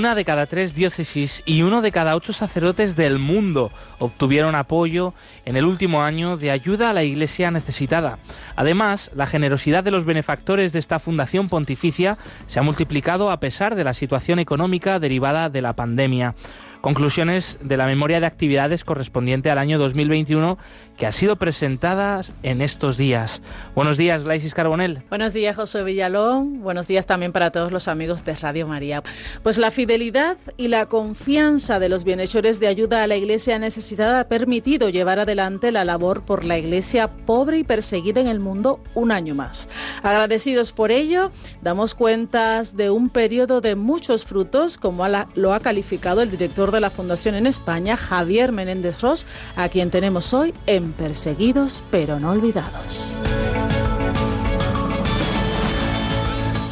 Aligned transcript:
Una 0.00 0.14
de 0.14 0.24
cada 0.24 0.46
tres 0.46 0.74
diócesis 0.74 1.42
y 1.44 1.60
uno 1.60 1.82
de 1.82 1.92
cada 1.92 2.16
ocho 2.16 2.32
sacerdotes 2.32 2.96
del 2.96 3.18
mundo 3.18 3.70
obtuvieron 3.98 4.54
apoyo 4.54 5.12
en 5.44 5.56
el 5.56 5.66
último 5.66 6.02
año 6.02 6.38
de 6.38 6.50
ayuda 6.50 6.88
a 6.88 6.94
la 6.94 7.02
Iglesia 7.02 7.50
necesitada. 7.50 8.18
Además, 8.56 9.10
la 9.14 9.26
generosidad 9.26 9.84
de 9.84 9.90
los 9.90 10.06
benefactores 10.06 10.72
de 10.72 10.78
esta 10.78 11.00
fundación 11.00 11.50
pontificia 11.50 12.16
se 12.46 12.58
ha 12.58 12.62
multiplicado 12.62 13.30
a 13.30 13.40
pesar 13.40 13.74
de 13.74 13.84
la 13.84 13.92
situación 13.92 14.38
económica 14.38 14.98
derivada 15.00 15.50
de 15.50 15.60
la 15.60 15.76
pandemia 15.76 16.34
conclusiones 16.80 17.58
de 17.62 17.76
la 17.76 17.86
memoria 17.86 18.20
de 18.20 18.26
actividades 18.26 18.84
correspondiente 18.84 19.50
al 19.50 19.58
año 19.58 19.78
2021 19.78 20.58
que 21.00 21.06
ha 21.06 21.12
sido 21.12 21.36
presentada 21.36 22.20
en 22.42 22.60
estos 22.60 22.98
días. 22.98 23.40
Buenos 23.74 23.96
días, 23.96 24.24
Laisis 24.24 24.52
Carbonel. 24.52 25.02
Buenos 25.08 25.32
días, 25.32 25.56
José 25.56 25.82
Villalón. 25.82 26.60
Buenos 26.60 26.88
días 26.88 27.06
también 27.06 27.32
para 27.32 27.50
todos 27.50 27.72
los 27.72 27.88
amigos 27.88 28.22
de 28.26 28.34
Radio 28.34 28.66
María. 28.66 29.02
Pues 29.42 29.56
la 29.56 29.70
fidelidad 29.70 30.36
y 30.58 30.68
la 30.68 30.84
confianza 30.84 31.78
de 31.78 31.88
los 31.88 32.04
bienhechores 32.04 32.60
de 32.60 32.66
ayuda 32.66 33.02
a 33.02 33.06
la 33.06 33.16
Iglesia 33.16 33.58
necesitada 33.58 34.20
ha 34.20 34.28
permitido 34.28 34.90
llevar 34.90 35.18
adelante 35.18 35.72
la 35.72 35.86
labor 35.86 36.26
por 36.26 36.44
la 36.44 36.58
Iglesia 36.58 37.08
pobre 37.08 37.56
y 37.56 37.64
perseguida 37.64 38.20
en 38.20 38.28
el 38.28 38.38
mundo 38.38 38.78
un 38.94 39.10
año 39.10 39.34
más. 39.34 39.70
Agradecidos 40.02 40.72
por 40.72 40.90
ello, 40.90 41.32
damos 41.62 41.94
cuentas 41.94 42.76
de 42.76 42.90
un 42.90 43.08
periodo 43.08 43.62
de 43.62 43.74
muchos 43.74 44.26
frutos, 44.26 44.76
como 44.76 45.06
lo 45.34 45.54
ha 45.54 45.60
calificado 45.60 46.20
el 46.20 46.30
director 46.30 46.72
de 46.72 46.80
la 46.80 46.90
Fundación 46.90 47.36
en 47.36 47.46
España, 47.46 47.96
Javier 47.96 48.52
Menéndez 48.52 49.00
Ross, 49.00 49.24
a 49.56 49.70
quien 49.70 49.90
tenemos 49.90 50.34
hoy 50.34 50.52
en 50.66 50.89
Perseguidos 50.92 51.82
pero 51.90 52.20
no 52.20 52.30
olvidados. 52.30 53.14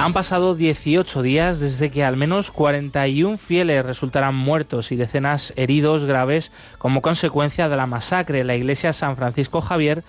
Han 0.00 0.12
pasado 0.12 0.54
18 0.54 1.22
días 1.22 1.58
desde 1.58 1.90
que 1.90 2.04
al 2.04 2.16
menos 2.16 2.52
41 2.52 3.36
fieles 3.36 3.84
resultaran 3.84 4.32
muertos 4.32 4.92
y 4.92 4.96
decenas 4.96 5.52
heridos 5.56 6.04
graves 6.04 6.52
como 6.78 7.02
consecuencia 7.02 7.68
de 7.68 7.76
la 7.76 7.88
masacre 7.88 8.40
en 8.40 8.46
la 8.46 8.54
iglesia 8.54 8.92
San 8.92 9.16
Francisco 9.16 9.60
Javier 9.60 10.04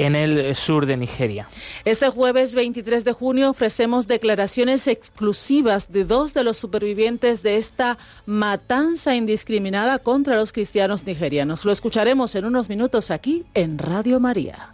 en 0.00 0.14
el 0.16 0.54
sur 0.56 0.86
de 0.86 0.96
Nigeria. 0.96 1.48
Este 1.84 2.08
jueves 2.08 2.54
23 2.54 3.04
de 3.04 3.12
junio 3.12 3.50
ofrecemos 3.50 4.06
declaraciones 4.06 4.86
exclusivas 4.86 5.92
de 5.92 6.04
dos 6.04 6.34
de 6.34 6.44
los 6.44 6.56
supervivientes 6.56 7.42
de 7.42 7.56
esta 7.56 7.98
matanza 8.26 9.14
indiscriminada 9.14 9.98
contra 9.98 10.36
los 10.36 10.52
cristianos 10.52 11.04
nigerianos. 11.04 11.64
Lo 11.64 11.72
escucharemos 11.72 12.34
en 12.34 12.46
unos 12.46 12.68
minutos 12.68 13.10
aquí 13.10 13.44
en 13.54 13.78
Radio 13.78 14.20
María. 14.20 14.72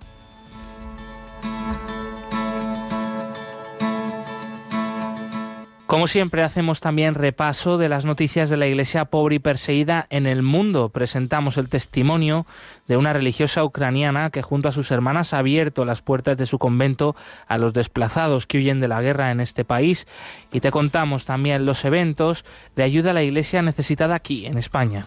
Como 5.86 6.08
siempre 6.08 6.42
hacemos 6.42 6.80
también 6.80 7.14
repaso 7.14 7.78
de 7.78 7.88
las 7.88 8.04
noticias 8.04 8.50
de 8.50 8.56
la 8.56 8.66
Iglesia 8.66 9.04
pobre 9.04 9.36
y 9.36 9.38
perseguida 9.38 10.08
en 10.10 10.26
el 10.26 10.42
mundo. 10.42 10.88
Presentamos 10.88 11.58
el 11.58 11.68
testimonio 11.68 12.44
de 12.88 12.96
una 12.96 13.12
religiosa 13.12 13.62
ucraniana 13.62 14.30
que 14.30 14.42
junto 14.42 14.68
a 14.68 14.72
sus 14.72 14.90
hermanas 14.90 15.32
ha 15.32 15.38
abierto 15.38 15.84
las 15.84 16.02
puertas 16.02 16.38
de 16.38 16.46
su 16.46 16.58
convento 16.58 17.14
a 17.46 17.56
los 17.56 17.72
desplazados 17.72 18.48
que 18.48 18.58
huyen 18.58 18.80
de 18.80 18.88
la 18.88 19.00
guerra 19.00 19.30
en 19.30 19.38
este 19.38 19.64
país 19.64 20.08
y 20.50 20.58
te 20.58 20.72
contamos 20.72 21.24
también 21.24 21.66
los 21.66 21.84
eventos 21.84 22.44
de 22.74 22.82
ayuda 22.82 23.12
a 23.12 23.14
la 23.14 23.22
Iglesia 23.22 23.62
necesitada 23.62 24.16
aquí 24.16 24.44
en 24.44 24.58
España. 24.58 25.06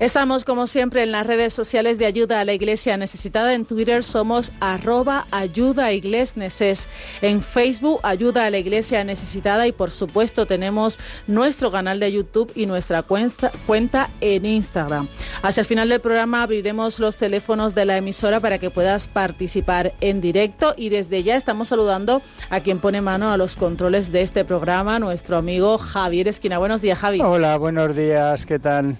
Estamos 0.00 0.44
como 0.44 0.68
siempre 0.68 1.02
en 1.02 1.10
las 1.10 1.26
redes 1.26 1.52
sociales 1.52 1.98
de 1.98 2.06
ayuda 2.06 2.38
a 2.38 2.44
la 2.44 2.52
iglesia 2.52 2.96
necesitada. 2.96 3.52
En 3.52 3.64
Twitter 3.64 4.04
somos 4.04 4.52
arroba 4.60 5.26
ayuda 5.32 5.92
iglesneses. 5.92 6.88
En 7.20 7.42
Facebook 7.42 7.98
ayuda 8.04 8.46
a 8.46 8.50
la 8.50 8.58
iglesia 8.58 9.02
necesitada 9.02 9.66
y 9.66 9.72
por 9.72 9.90
supuesto 9.90 10.46
tenemos 10.46 11.00
nuestro 11.26 11.72
canal 11.72 11.98
de 11.98 12.12
YouTube 12.12 12.52
y 12.54 12.66
nuestra 12.66 13.02
cuenta, 13.02 13.50
cuenta 13.66 14.08
en 14.20 14.44
Instagram. 14.44 15.08
Hacia 15.42 15.62
el 15.62 15.66
final 15.66 15.88
del 15.88 15.98
programa 15.98 16.44
abriremos 16.44 17.00
los 17.00 17.16
teléfonos 17.16 17.74
de 17.74 17.84
la 17.84 17.96
emisora 17.96 18.38
para 18.38 18.60
que 18.60 18.70
puedas 18.70 19.08
participar 19.08 19.94
en 20.00 20.20
directo 20.20 20.74
y 20.76 20.90
desde 20.90 21.24
ya 21.24 21.34
estamos 21.34 21.66
saludando 21.66 22.22
a 22.50 22.60
quien 22.60 22.78
pone 22.78 23.02
mano 23.02 23.32
a 23.32 23.36
los 23.36 23.56
controles 23.56 24.12
de 24.12 24.22
este 24.22 24.44
programa, 24.44 25.00
nuestro 25.00 25.38
amigo 25.38 25.76
Javier 25.76 26.28
Esquina. 26.28 26.58
Buenos 26.58 26.82
días, 26.82 27.00
Javi. 27.00 27.20
Hola, 27.20 27.58
buenos 27.58 27.96
días, 27.96 28.46
¿qué 28.46 28.60
tal? 28.60 28.96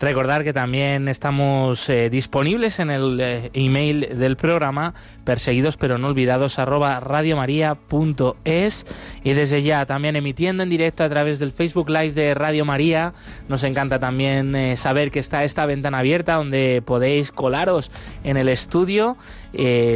Recordar 0.00 0.44
que 0.44 0.52
también 0.52 1.08
estamos 1.08 1.88
eh, 1.88 2.08
disponibles 2.08 2.78
en 2.78 2.90
el 2.90 3.18
eh, 3.20 3.50
email 3.52 4.16
del 4.16 4.36
programa 4.36 4.94
perseguidos 5.24 5.76
pero 5.76 5.98
no 5.98 6.06
olvidados 6.06 6.56
radiomaria.es 6.56 8.86
y 9.24 9.32
desde 9.32 9.64
ya 9.64 9.86
también 9.86 10.14
emitiendo 10.14 10.62
en 10.62 10.68
directo 10.68 11.02
a 11.02 11.08
través 11.08 11.40
del 11.40 11.50
Facebook 11.50 11.90
Live 11.90 12.12
de 12.12 12.34
Radio 12.34 12.64
María. 12.64 13.12
Nos 13.48 13.64
encanta 13.64 13.98
también 13.98 14.54
eh, 14.54 14.76
saber 14.76 15.10
que 15.10 15.18
está 15.18 15.42
esta 15.42 15.66
ventana 15.66 15.98
abierta 15.98 16.36
donde 16.36 16.80
podéis 16.86 17.32
colaros 17.32 17.90
en 18.22 18.36
el 18.36 18.48
estudio. 18.48 19.16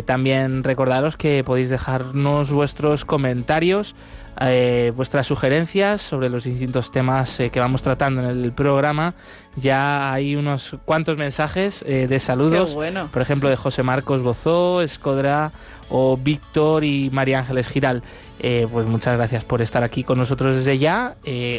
también 0.05 0.65
recordaros 0.65 1.17
que 1.17 1.45
podéis 1.45 1.71
dejarnos 1.71 2.51
vuestros 2.51 3.05
comentarios 3.05 3.95
eh, 4.41 4.93
vuestras 4.97 5.27
sugerencias 5.27 6.01
sobre 6.01 6.31
los 6.31 6.45
distintos 6.45 6.91
temas 6.91 7.39
eh, 7.39 7.51
que 7.51 7.61
vamos 7.61 7.83
tratando 7.83 8.23
en 8.23 8.45
el 8.45 8.53
programa. 8.53 9.15
Ya 9.57 10.13
hay 10.13 10.37
unos 10.37 10.77
cuantos 10.87 11.19
mensajes 11.19 11.85
eh, 11.87 12.07
de 12.09 12.19
saludos, 12.19 12.75
por 13.13 13.23
ejemplo, 13.23 13.51
de 13.51 13.57
José 13.57 13.83
Marcos 13.83 14.23
Bozó, 14.23 14.81
Escodra 14.81 15.53
o 15.91 16.17
Víctor 16.17 16.85
y 16.85 17.11
María 17.11 17.41
Ángeles 17.41 17.69
Giral. 17.69 18.03
pues 18.41 18.87
muchas 18.87 19.17
gracias 19.19 19.45
por 19.45 19.61
estar 19.61 19.85
aquí 19.85 20.03
con 20.05 20.17
nosotros 20.17 20.57
desde 20.57 20.79
ya. 20.79 21.17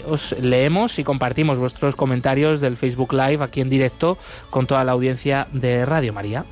os 0.09 0.35
leemos 0.39 0.97
y 0.97 1.03
compartimos 1.03 1.59
vuestros 1.59 1.95
comentarios 1.95 2.59
del 2.59 2.77
Facebook 2.77 3.13
Live 3.13 3.43
aquí 3.43 3.61
en 3.61 3.69
directo 3.69 4.17
con 4.49 4.65
toda 4.65 4.83
la 4.83 4.93
audiencia 4.93 5.47
de 5.53 5.85
Radio 5.85 6.13
María. 6.13 6.45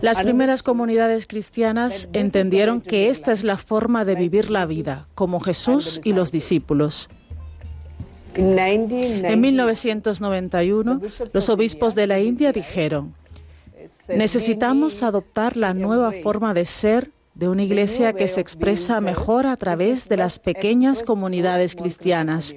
Las 0.00 0.20
primeras 0.20 0.62
comunidades 0.62 1.26
cristianas 1.26 2.08
entendieron 2.12 2.80
que 2.80 3.08
esta 3.08 3.32
es 3.32 3.44
la 3.44 3.58
forma 3.58 4.04
de 4.04 4.14
vivir 4.14 4.50
la 4.50 4.66
vida, 4.66 5.08
como 5.14 5.40
Jesús 5.40 6.00
y 6.04 6.12
los 6.12 6.32
discípulos. 6.32 7.08
En 8.34 9.40
1991, 9.40 11.00
los 11.32 11.48
obispos 11.48 11.94
de 11.94 12.06
la 12.06 12.18
India 12.18 12.52
dijeron, 12.52 13.14
necesitamos 14.08 15.02
adoptar 15.02 15.56
la 15.56 15.72
nueva 15.72 16.12
forma 16.22 16.52
de 16.54 16.64
ser 16.64 17.10
de 17.34 17.48
una 17.48 17.62
iglesia 17.62 18.12
que 18.12 18.28
se 18.28 18.40
expresa 18.40 19.00
mejor 19.00 19.46
a 19.46 19.56
través 19.56 20.08
de 20.08 20.16
las 20.16 20.38
pequeñas 20.38 21.02
comunidades 21.02 21.74
cristianas. 21.74 22.54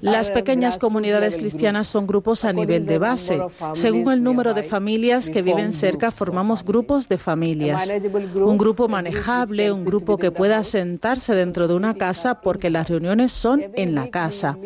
Las 0.00 0.30
pequeñas 0.30 0.78
comunidades 0.78 1.36
cristianas 1.36 1.88
son 1.88 2.06
grupos 2.06 2.44
a 2.44 2.52
nivel 2.52 2.86
de 2.86 2.98
base. 2.98 3.40
Según 3.74 4.12
el 4.12 4.22
número 4.22 4.54
de 4.54 4.62
familias 4.62 5.28
que 5.28 5.42
viven 5.42 5.72
cerca, 5.72 6.10
formamos 6.10 6.64
grupos 6.64 7.08
de 7.08 7.18
familias. 7.18 7.90
Un 8.34 8.58
grupo 8.58 8.88
manejable, 8.88 9.72
un 9.72 9.84
grupo 9.84 10.18
que 10.18 10.30
pueda 10.30 10.62
sentarse 10.62 11.34
dentro 11.34 11.66
de 11.66 11.74
una 11.74 11.94
casa 11.94 12.40
porque 12.40 12.70
las 12.70 12.88
reuniones 12.88 13.32
son 13.32 13.64
en 13.74 13.94
la 13.94 14.08
casa. 14.10 14.56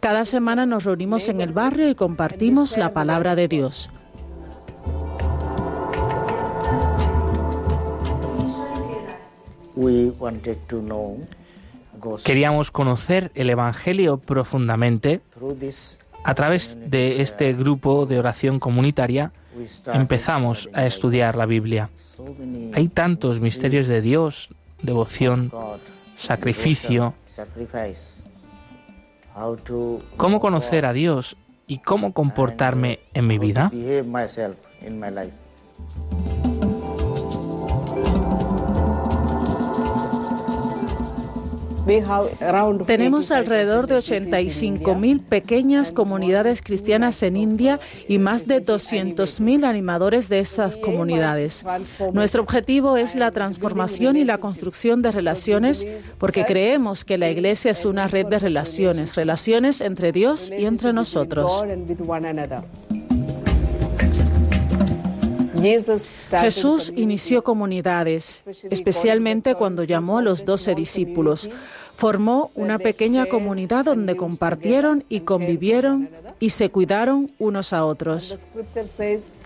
Cada 0.00 0.26
semana 0.26 0.66
nos 0.66 0.84
reunimos 0.84 1.28
en 1.28 1.40
el 1.40 1.52
barrio 1.52 1.88
y 1.88 1.94
compartimos 1.94 2.76
la 2.76 2.92
palabra 2.92 3.34
de 3.34 3.48
Dios. 3.48 3.90
We 9.74 10.10
wanted. 10.18 10.58
Queríamos 12.24 12.70
conocer 12.70 13.30
el 13.34 13.50
Evangelio 13.50 14.18
profundamente. 14.18 15.20
A 16.24 16.34
través 16.34 16.78
de 16.88 17.20
este 17.20 17.52
grupo 17.52 18.06
de 18.06 18.18
oración 18.18 18.60
comunitaria 18.60 19.32
empezamos 19.92 20.68
a 20.72 20.86
estudiar 20.86 21.36
la 21.36 21.46
Biblia. 21.46 21.90
Hay 22.74 22.88
tantos 22.88 23.40
misterios 23.40 23.88
de 23.88 24.00
Dios, 24.00 24.50
devoción, 24.82 25.50
sacrificio. 26.16 27.14
¿Cómo 30.16 30.40
conocer 30.40 30.86
a 30.86 30.92
Dios 30.92 31.36
y 31.66 31.78
cómo 31.78 32.12
comportarme 32.12 33.00
en 33.14 33.26
mi 33.26 33.38
vida? 33.38 33.70
Tenemos 42.86 43.30
alrededor 43.30 43.86
de 43.86 43.96
85.000 43.96 45.20
pequeñas 45.20 45.92
comunidades 45.92 46.62
cristianas 46.62 47.22
en 47.22 47.36
India 47.36 47.80
y 48.08 48.18
más 48.18 48.46
de 48.46 48.64
200.000 48.64 49.64
animadores 49.64 50.28
de 50.28 50.40
estas 50.40 50.76
comunidades. 50.76 51.64
Nuestro 52.12 52.42
objetivo 52.42 52.96
es 52.96 53.14
la 53.14 53.30
transformación 53.30 54.16
y 54.16 54.24
la 54.24 54.38
construcción 54.38 55.02
de 55.02 55.12
relaciones 55.12 55.86
porque 56.18 56.44
creemos 56.44 57.04
que 57.04 57.18
la 57.18 57.30
Iglesia 57.30 57.72
es 57.72 57.84
una 57.84 58.08
red 58.08 58.26
de 58.26 58.38
relaciones, 58.38 59.14
relaciones 59.14 59.80
entre 59.80 60.12
Dios 60.12 60.50
y 60.56 60.66
entre 60.66 60.92
nosotros. 60.92 61.64
Jesús 66.40 66.92
inició 66.96 67.42
comunidades, 67.42 68.42
especialmente 68.70 69.54
cuando 69.54 69.84
llamó 69.84 70.18
a 70.18 70.22
los 70.22 70.44
doce 70.44 70.74
discípulos. 70.74 71.48
Formó 71.94 72.50
una 72.54 72.78
pequeña 72.78 73.26
comunidad 73.26 73.84
donde 73.84 74.16
compartieron 74.16 75.04
y 75.08 75.20
convivieron 75.20 76.08
y 76.40 76.50
se 76.50 76.70
cuidaron 76.70 77.30
unos 77.38 77.72
a 77.72 77.84
otros. 77.84 78.38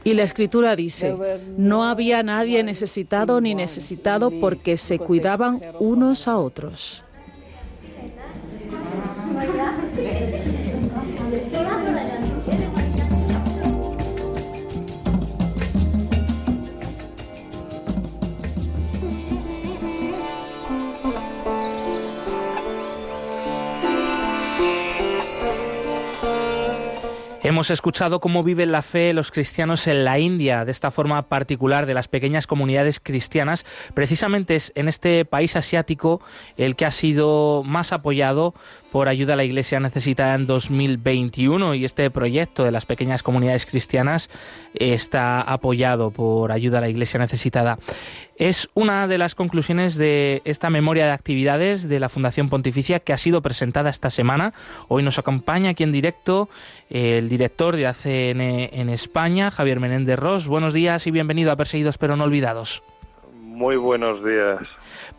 Y 0.04 0.14
la 0.14 0.22
escritura 0.22 0.76
dice, 0.76 1.14
no 1.58 1.84
había 1.84 2.22
nadie 2.22 2.62
necesitado 2.62 3.40
ni 3.40 3.54
necesitado 3.54 4.30
porque 4.40 4.76
se 4.76 4.98
cuidaban 4.98 5.60
unos 5.80 6.28
a 6.28 6.38
otros. 6.38 7.02
Hemos 27.56 27.70
escuchado 27.70 28.20
cómo 28.20 28.44
viven 28.44 28.70
la 28.70 28.82
fe 28.82 29.14
los 29.14 29.30
cristianos 29.30 29.86
en 29.86 30.04
la 30.04 30.18
India, 30.18 30.66
de 30.66 30.72
esta 30.72 30.90
forma 30.90 31.22
particular 31.22 31.86
de 31.86 31.94
las 31.94 32.06
pequeñas 32.06 32.46
comunidades 32.46 33.00
cristianas. 33.00 33.64
Precisamente 33.94 34.56
es 34.56 34.72
en 34.74 34.88
este 34.88 35.24
país 35.24 35.56
asiático 35.56 36.20
el 36.58 36.76
que 36.76 36.84
ha 36.84 36.90
sido 36.90 37.62
más 37.64 37.94
apoyado 37.94 38.52
por 38.96 39.10
ayuda 39.10 39.34
a 39.34 39.36
la 39.36 39.44
Iglesia 39.44 39.78
necesitada 39.78 40.34
en 40.36 40.46
2021 40.46 41.74
y 41.74 41.84
este 41.84 42.10
proyecto 42.10 42.64
de 42.64 42.70
las 42.70 42.86
pequeñas 42.86 43.22
comunidades 43.22 43.66
cristianas 43.66 44.30
está 44.72 45.42
apoyado 45.42 46.10
por 46.10 46.50
ayuda 46.50 46.78
a 46.78 46.80
la 46.80 46.88
Iglesia 46.88 47.20
necesitada. 47.20 47.78
Es 48.38 48.70
una 48.72 49.06
de 49.06 49.18
las 49.18 49.34
conclusiones 49.34 49.96
de 49.96 50.40
esta 50.46 50.70
memoria 50.70 51.04
de 51.04 51.10
actividades 51.10 51.90
de 51.90 52.00
la 52.00 52.08
Fundación 52.08 52.48
Pontificia 52.48 52.98
que 53.00 53.12
ha 53.12 53.18
sido 53.18 53.42
presentada 53.42 53.90
esta 53.90 54.08
semana. 54.08 54.54
Hoy 54.88 55.02
nos 55.02 55.18
acompaña 55.18 55.72
aquí 55.72 55.82
en 55.82 55.92
directo 55.92 56.48
el 56.88 57.28
director 57.28 57.76
de 57.76 57.88
ACN 57.88 58.40
en 58.40 58.88
España, 58.88 59.50
Javier 59.50 59.78
Menéndez 59.78 60.18
Ross. 60.18 60.46
Buenos 60.46 60.72
días 60.72 61.06
y 61.06 61.10
bienvenido 61.10 61.52
a 61.52 61.56
Perseguidos 61.56 61.98
pero 61.98 62.16
no 62.16 62.24
olvidados. 62.24 62.82
Muy 63.42 63.76
buenos 63.76 64.24
días. 64.24 64.60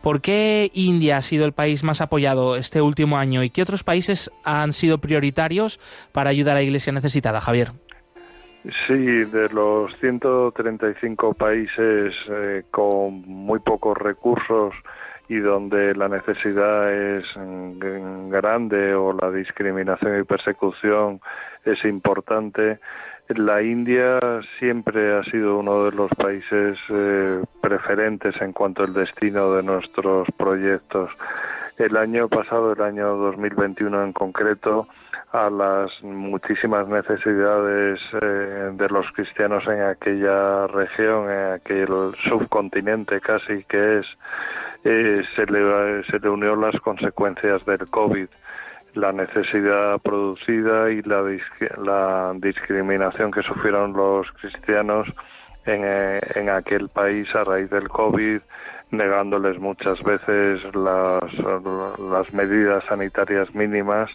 ¿Por 0.02 0.22
qué 0.22 0.72
India 0.74 1.18
ha 1.18 1.22
sido 1.22 1.46
el 1.46 1.54
país 1.54 1.84
más 1.84 2.02
apoyado 2.02 2.56
este 2.56 2.82
último 2.82 3.18
año 3.18 3.44
y 3.44 3.50
qué 3.50 3.62
otros 3.62 3.84
países 3.84 4.32
han 4.44 4.74
sido 4.74 5.00
prioritarios 5.00 5.80
para 6.12 6.30
ayudar 6.30 6.54
a 6.54 6.60
la 6.60 6.64
Iglesia 6.64 6.94
necesitada, 6.94 7.42
Javier? 7.42 7.72
Sí, 8.86 9.26
de 9.26 9.50
los 9.50 9.96
135 10.00 11.34
países 11.36 12.14
eh, 12.30 12.64
con 12.72 13.22
muy 13.26 13.60
pocos 13.60 13.98
recursos 13.98 14.74
y 15.30 15.38
donde 15.38 15.94
la 15.96 16.08
necesidad 16.08 16.92
es 16.92 17.26
grande 18.30 18.94
o 18.96 19.14
la 19.14 19.30
discriminación 19.32 20.20
y 20.20 20.24
persecución 20.24 21.20
es 21.66 21.84
importante, 21.84 22.80
la 23.36 23.62
India 23.62 24.20
siempre 24.60 25.18
ha 25.18 25.24
sido 25.24 25.58
uno 25.58 25.86
de 25.86 25.92
los 25.92 26.10
países 26.12 26.78
eh, 26.90 27.44
preferentes 27.62 28.40
en 28.42 28.54
cuanto 28.54 28.84
al 28.84 28.94
destino 28.94 29.54
de 29.54 29.64
nuestros 29.64 30.28
proyectos. 30.38 31.12
El 31.78 31.98
año 31.98 32.28
pasado, 32.28 32.74
el 32.74 32.82
año 32.82 33.16
2021 33.18 34.04
en 34.04 34.14
concreto, 34.14 34.88
a 35.34 35.50
las 35.50 36.02
muchísimas 36.04 36.88
necesidades 36.88 38.00
eh, 38.22 38.72
de 38.74 38.90
los 38.90 39.12
cristianos 39.12 39.64
en 39.68 39.82
aquella 39.82 40.68
región, 40.68 41.30
en 41.30 41.54
aquel 41.54 41.88
subcontinente 42.28 43.20
casi 43.20 43.64
que 43.66 44.00
es, 44.00 44.06
eh, 44.86 45.24
se, 45.36 45.46
le, 45.48 46.04
se 46.06 46.20
le 46.20 46.30
unió 46.30 46.56
las 46.56 46.80
consecuencias 46.80 47.66
del 47.66 47.90
COVID 47.90 48.28
la 48.98 49.14
necesidad 49.14 50.00
producida 50.00 50.92
y 50.92 51.02
la, 51.04 51.24
la 51.78 52.34
discriminación 52.36 53.32
que 53.32 53.44
sufrieron 53.44 53.94
los 53.94 54.32
cristianos 54.34 55.08
en, 55.66 55.82
eh, 55.84 56.20
en, 56.36 56.50
aquel 56.50 56.90
país 56.90 57.34
a 57.36 57.44
raíz 57.44 57.70
del 57.70 57.90
COVID, 57.90 58.40
negándoles 58.92 59.60
muchas 59.60 60.02
veces 60.04 60.64
las, 60.74 61.22
las 62.00 62.34
medidas 62.34 62.84
sanitarias 62.86 63.54
mínimas 63.54 64.10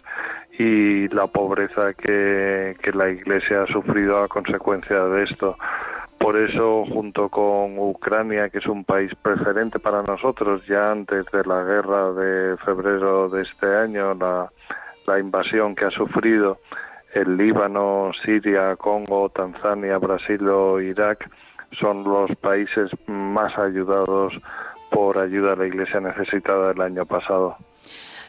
y 0.57 1.07
la 1.09 1.27
pobreza 1.27 1.93
que, 1.93 2.75
que 2.81 2.91
la 2.91 3.09
Iglesia 3.09 3.63
ha 3.63 3.67
sufrido 3.67 4.21
a 4.21 4.27
consecuencia 4.27 5.03
de 5.05 5.23
esto. 5.23 5.57
Por 6.23 6.37
eso, 6.37 6.85
junto 6.85 7.27
con 7.27 7.77
Ucrania, 7.77 8.47
que 8.47 8.59
es 8.59 8.65
un 8.65 8.85
país 8.85 9.11
preferente 9.21 9.77
para 9.77 10.01
nosotros, 10.03 10.65
ya 10.65 10.89
antes 10.89 11.25
de 11.25 11.43
la 11.43 11.65
guerra 11.65 12.13
de 12.13 12.55
febrero 12.59 13.27
de 13.27 13.41
este 13.41 13.75
año, 13.75 14.13
la, 14.13 15.19
invasión 15.19 15.75
que 15.75 15.83
ha 15.83 15.91
sufrido 15.91 16.59
el 17.13 17.35
Líbano, 17.35 18.11
Siria, 18.23 18.73
Congo, 18.77 19.27
Tanzania, 19.27 19.97
Brasil 19.97 20.47
o 20.47 20.79
Irak, 20.79 21.29
son 21.77 22.05
los 22.05 22.33
países 22.37 22.89
más 23.05 23.57
ayudados 23.57 24.41
por 24.91 25.17
ayuda 25.17 25.51
a 25.51 25.55
la 25.57 25.67
Iglesia 25.67 25.99
necesitada 25.99 26.71
el 26.71 26.79
año 26.79 27.05
pasado. 27.05 27.57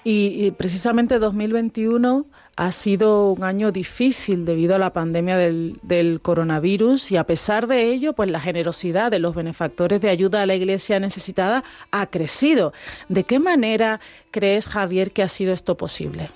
Y, 0.06 0.50
precisamente 0.50 1.18
2021 1.18 2.26
ha 2.56 2.72
sido 2.72 3.32
un 3.32 3.42
año 3.42 3.72
difícil 3.72 4.44
debido 4.44 4.74
a 4.74 4.78
la 4.78 4.92
pandemia 4.92 5.38
del, 5.38 6.20
coronavirus 6.22 7.10
y 7.10 7.16
a 7.16 7.24
pesar 7.24 7.66
de 7.66 7.84
ello, 7.84 8.12
pues 8.12 8.30
la 8.30 8.38
generosidad 8.38 9.10
de 9.10 9.18
los 9.18 9.34
benefactores 9.34 10.02
de 10.02 10.10
ayuda 10.10 10.42
a 10.42 10.46
la 10.46 10.54
Iglesia 10.54 11.00
necesitada 11.00 11.64
ha 11.90 12.06
crecido. 12.06 12.74
¿De 13.08 13.24
qué 13.24 13.38
manera 13.38 13.98
crees, 14.30 14.68
Javier, 14.68 15.10
que 15.10 15.22
ha 15.22 15.28
sido 15.28 15.54
esto 15.54 15.74
posible? 15.76 16.28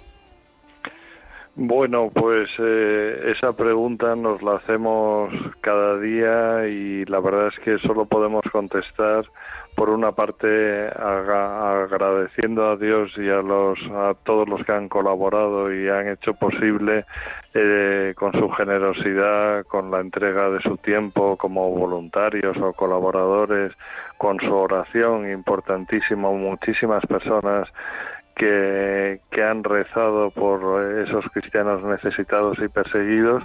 Bueno, 1.61 2.11
pues 2.15 2.49
eh, 2.59 3.33
esa 3.37 3.53
pregunta 3.53 4.15
nos 4.17 4.43
la 4.43 4.57
hacemos 4.57 5.31
cada 5.61 5.99
día 5.99 6.69
y 6.69 7.05
la 7.05 7.21
verdad 7.21 7.49
es 7.49 7.59
que 7.65 7.79
solo 7.87 8.07
podemos 8.07 8.45
contestar 8.51 9.27
por 9.79 9.91
una 9.91 10.11
parte 10.11 10.89
agradeciendo 10.89 12.69
a 12.69 12.77
Dios 12.77 13.13
y 13.17 13.29
a 13.29 13.43
los 13.43 13.79
a 13.93 14.15
todos 14.25 14.49
los 14.49 14.65
que 14.67 14.73
han 14.73 14.89
colaborado 14.89 15.73
y 15.73 15.89
han 15.89 16.09
hecho 16.09 16.35
posible 16.35 17.05
eh, 17.55 18.13
con 18.17 18.33
su 18.33 18.51
generosidad, 18.51 19.65
con 19.67 19.93
la 19.93 20.01
entrega 20.01 20.51
de 20.51 20.61
su 20.63 20.79
tiempo 20.79 21.37
como 21.37 21.71
voluntarios 21.71 22.57
o 22.57 22.73
colaboradores, 22.73 23.73
con 24.17 24.41
su 24.41 24.53
oración 24.53 25.31
importantísimo, 25.31 26.35
muchísimas 26.35 27.07
personas 27.07 27.69
que, 28.35 29.21
han 29.41 29.63
rezado 29.63 30.33
por 30.33 30.83
esos 31.07 31.25
cristianos 31.33 31.85
necesitados 31.85 32.59
y 32.59 32.67
perseguidos 32.67 33.45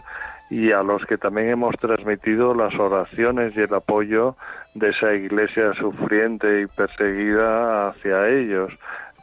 y 0.53 0.71
a 0.71 0.83
los 0.83 1.03
que 1.07 1.17
también 1.17 1.49
hemos 1.49 1.75
transmitido 1.79 2.53
las 2.53 2.75
oraciones 2.75 3.57
y 3.57 3.61
el 3.61 3.73
apoyo 3.73 4.35
de 4.75 4.89
esa 4.89 5.11
iglesia 5.11 5.73
sufriente 5.73 6.61
y 6.61 6.67
perseguida 6.67 7.87
hacia 7.87 8.29
ellos, 8.29 8.71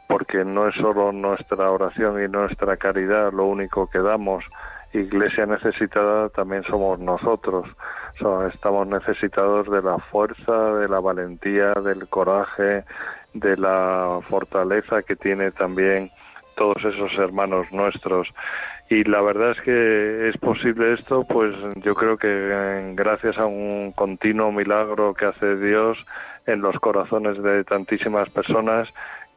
porque 0.09 0.43
no 0.43 0.67
es 0.67 0.75
solo 0.75 1.13
nuestra 1.13 1.71
oración 1.71 2.21
y 2.21 2.27
nuestra 2.27 2.75
caridad 2.75 3.31
lo 3.31 3.45
único 3.45 3.89
que 3.89 3.99
damos, 3.99 4.43
iglesia 4.91 5.45
necesitada 5.45 6.27
también 6.27 6.63
somos 6.63 6.99
nosotros, 6.99 7.65
estamos 8.53 8.87
necesitados 8.87 9.71
de 9.71 9.81
la 9.81 9.99
fuerza, 9.99 10.73
de 10.75 10.89
la 10.89 10.99
valentía, 10.99 11.71
del 11.75 12.09
coraje, 12.09 12.83
de 13.33 13.55
la 13.55 14.19
fortaleza 14.23 15.01
que 15.01 15.15
tiene 15.15 15.51
también 15.51 16.11
todos 16.57 16.83
esos 16.83 17.17
hermanos 17.17 17.71
nuestros. 17.71 18.27
Y 18.91 19.05
la 19.05 19.21
verdad 19.21 19.51
es 19.51 19.61
que 19.61 20.27
es 20.27 20.37
posible 20.37 20.91
esto, 20.91 21.23
pues 21.23 21.55
yo 21.77 21.95
creo 21.95 22.17
que 22.17 22.91
gracias 22.93 23.37
a 23.37 23.45
un 23.45 23.93
continuo 23.93 24.51
milagro 24.51 25.13
que 25.13 25.27
hace 25.27 25.55
Dios 25.55 25.97
en 26.45 26.59
los 26.59 26.77
corazones 26.77 27.41
de 27.41 27.63
tantísimas 27.63 28.29
personas 28.29 28.89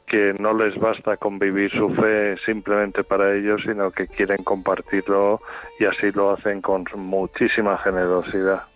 que 0.08 0.34
no 0.40 0.54
les 0.54 0.76
basta 0.76 1.18
convivir 1.18 1.70
su 1.70 1.88
fe 1.90 2.36
simplemente 2.44 3.04
para 3.04 3.32
ellos, 3.32 3.62
sino 3.64 3.92
que 3.92 4.08
quieren 4.08 4.42
compartirlo 4.42 5.40
y 5.78 5.84
así 5.84 6.10
lo 6.10 6.32
hacen 6.32 6.60
con 6.60 6.84
muchísima 6.96 7.78
generosidad. 7.78 8.73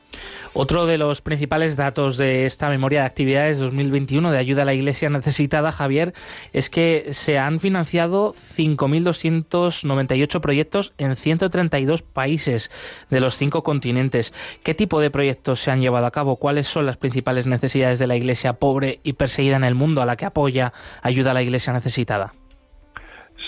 Otro 0.54 0.86
de 0.86 0.98
los 0.98 1.20
principales 1.20 1.76
datos 1.76 2.16
de 2.16 2.46
esta 2.46 2.70
memoria 2.70 3.00
de 3.00 3.06
actividades 3.06 3.58
2021 3.58 4.32
de 4.32 4.38
ayuda 4.38 4.62
a 4.62 4.64
la 4.64 4.74
Iglesia 4.74 5.10
necesitada, 5.10 5.72
Javier, 5.72 6.14
es 6.52 6.70
que 6.70 7.08
se 7.12 7.38
han 7.38 7.60
financiado 7.60 8.34
5.298 8.34 10.40
proyectos 10.40 10.92
en 10.98 11.16
132 11.16 12.02
países 12.02 12.70
de 13.10 13.20
los 13.20 13.36
cinco 13.36 13.62
continentes. 13.62 14.32
¿Qué 14.64 14.74
tipo 14.74 15.00
de 15.00 15.10
proyectos 15.10 15.60
se 15.60 15.70
han 15.70 15.80
llevado 15.80 16.06
a 16.06 16.10
cabo? 16.10 16.36
¿Cuáles 16.36 16.66
son 16.66 16.86
las 16.86 16.96
principales 16.96 17.46
necesidades 17.46 17.98
de 17.98 18.06
la 18.06 18.16
Iglesia 18.16 18.54
pobre 18.54 19.00
y 19.02 19.12
perseguida 19.12 19.56
en 19.56 19.64
el 19.64 19.74
mundo 19.74 20.02
a 20.02 20.06
la 20.06 20.16
que 20.16 20.24
apoya 20.24 20.72
ayuda 21.02 21.32
a 21.32 21.34
la 21.34 21.42
Iglesia 21.42 21.72
necesitada? 21.72 22.32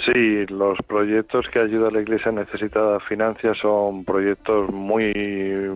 Sí, 0.04 0.46
los 0.46 0.78
proyectos 0.86 1.46
que 1.52 1.58
ayuda 1.58 1.88
a 1.88 1.90
la 1.90 2.00
Iglesia 2.00 2.32
necesitada 2.32 3.00
financia 3.00 3.54
son 3.54 4.04
proyectos 4.04 4.70
muy 4.70 5.12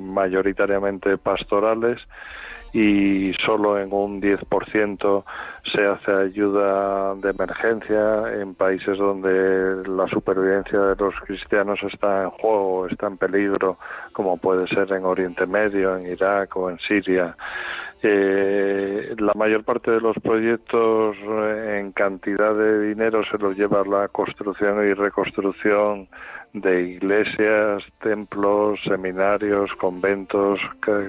mayoritariamente 0.00 1.18
pastorales 1.18 2.00
y 2.74 3.32
solo 3.34 3.78
en 3.78 3.92
un 3.92 4.20
10% 4.20 5.24
se 5.72 5.86
hace 5.86 6.10
ayuda 6.10 7.14
de 7.14 7.30
emergencia 7.30 8.34
en 8.40 8.54
países 8.56 8.98
donde 8.98 9.86
la 9.88 10.08
supervivencia 10.08 10.80
de 10.80 10.96
los 10.96 11.14
cristianos 11.20 11.78
está 11.84 12.24
en 12.24 12.30
juego, 12.30 12.88
está 12.88 13.06
en 13.06 13.16
peligro, 13.16 13.78
como 14.12 14.38
puede 14.38 14.66
ser 14.66 14.90
en 14.92 15.04
Oriente 15.04 15.46
Medio, 15.46 15.96
en 15.96 16.06
Irak 16.06 16.56
o 16.56 16.68
en 16.68 16.78
Siria. 16.80 17.36
Eh, 18.06 19.14
la 19.16 19.32
mayor 19.34 19.64
parte 19.64 19.90
de 19.90 19.98
los 19.98 20.14
proyectos 20.18 21.16
eh, 21.16 21.78
en 21.80 21.92
cantidad 21.92 22.54
de 22.54 22.88
dinero 22.88 23.24
se 23.24 23.38
los 23.38 23.56
lleva 23.56 23.82
la 23.82 24.08
construcción 24.08 24.86
y 24.86 24.92
reconstrucción 24.92 26.08
de 26.52 26.82
iglesias, 26.82 27.82
templos, 28.02 28.78
seminarios, 28.84 29.72
conventos, 29.72 30.60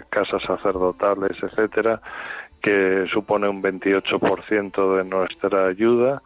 casas 0.10 0.42
sacerdotales, 0.44 1.36
etcétera, 1.44 2.00
que 2.64 3.06
supone 3.12 3.50
un 3.50 3.62
28% 3.62 4.98
de 4.98 5.04
nuestra 5.04 5.68
ayuda. 5.68 6.22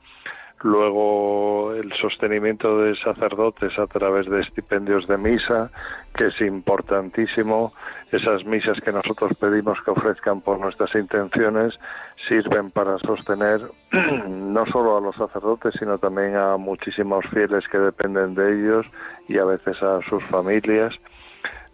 Luego 0.61 1.73
el 1.73 1.93
sostenimiento 1.93 2.81
de 2.81 2.95
sacerdotes 2.97 3.79
a 3.79 3.87
través 3.87 4.29
de 4.29 4.41
estipendios 4.41 5.07
de 5.07 5.17
misa, 5.17 5.69
que 6.13 6.27
es 6.27 6.41
importantísimo 6.41 7.73
esas 8.11 8.43
misas 8.43 8.81
que 8.81 8.91
nosotros 8.91 9.31
pedimos 9.39 9.79
que 9.83 9.91
ofrezcan 9.91 10.41
por 10.41 10.59
nuestras 10.59 10.93
intenciones 10.95 11.79
sirven 12.27 12.71
para 12.71 12.97
sostener 12.99 13.61
no 14.27 14.65
solo 14.65 14.97
a 14.97 15.01
los 15.01 15.15
sacerdotes, 15.15 15.75
sino 15.79 15.97
también 15.97 16.35
a 16.35 16.57
muchísimos 16.57 17.25
fieles 17.27 17.65
que 17.69 17.77
dependen 17.77 18.35
de 18.35 18.53
ellos 18.53 18.91
y 19.29 19.37
a 19.37 19.45
veces 19.45 19.81
a 19.81 20.01
sus 20.01 20.23
familias. 20.25 20.93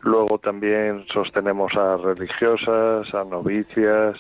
Luego 0.02 0.38
también 0.38 1.06
sostenemos 1.12 1.76
a 1.76 1.98
religiosas, 1.98 3.12
a 3.16 3.24
novicias, 3.24 4.16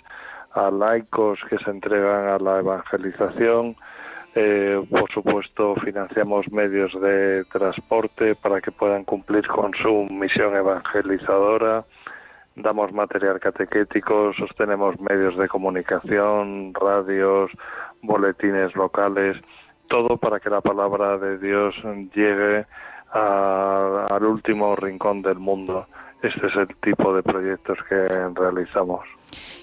a 0.54 0.72
laicos 0.72 1.40
que 1.50 1.60
se 1.60 1.70
entregan 1.70 2.30
a 2.30 2.40
la 2.40 2.60
evangelización. 2.60 3.76
Eh, 4.36 4.86
por 4.90 5.10
supuesto, 5.12 5.76
financiamos 5.76 6.52
medios 6.52 6.92
de 7.02 7.46
transporte 7.46 8.36
para 8.36 8.60
que 8.60 8.72
puedan 8.72 9.06
cumplir 9.06 9.48
con 9.48 9.74
su 9.74 10.08
misión 10.12 10.56
evangelizadora 10.56 11.86
damos 12.56 12.94
material 12.94 13.40
catequético, 13.40 14.34
sostenemos 14.34 15.00
medios 15.00 15.38
de 15.38 15.48
comunicación, 15.48 16.74
radios, 16.74 17.52
boletines 18.02 18.76
locales, 18.76 19.38
todo 19.88 20.18
para 20.18 20.40
que 20.40 20.50
la 20.50 20.62
palabra 20.62 21.18
de 21.18 21.38
Dios 21.38 21.76
llegue 22.14 22.66
al 23.12 24.24
último 24.24 24.76
rincón 24.76 25.22
del 25.22 25.40
mundo. 25.40 25.86
Este 26.22 26.48
es 26.48 26.56
el 26.56 26.68
tipo 26.78 27.14
de 27.14 27.24
proyectos 27.24 27.78
que 27.88 28.08
realizamos. 28.34 29.06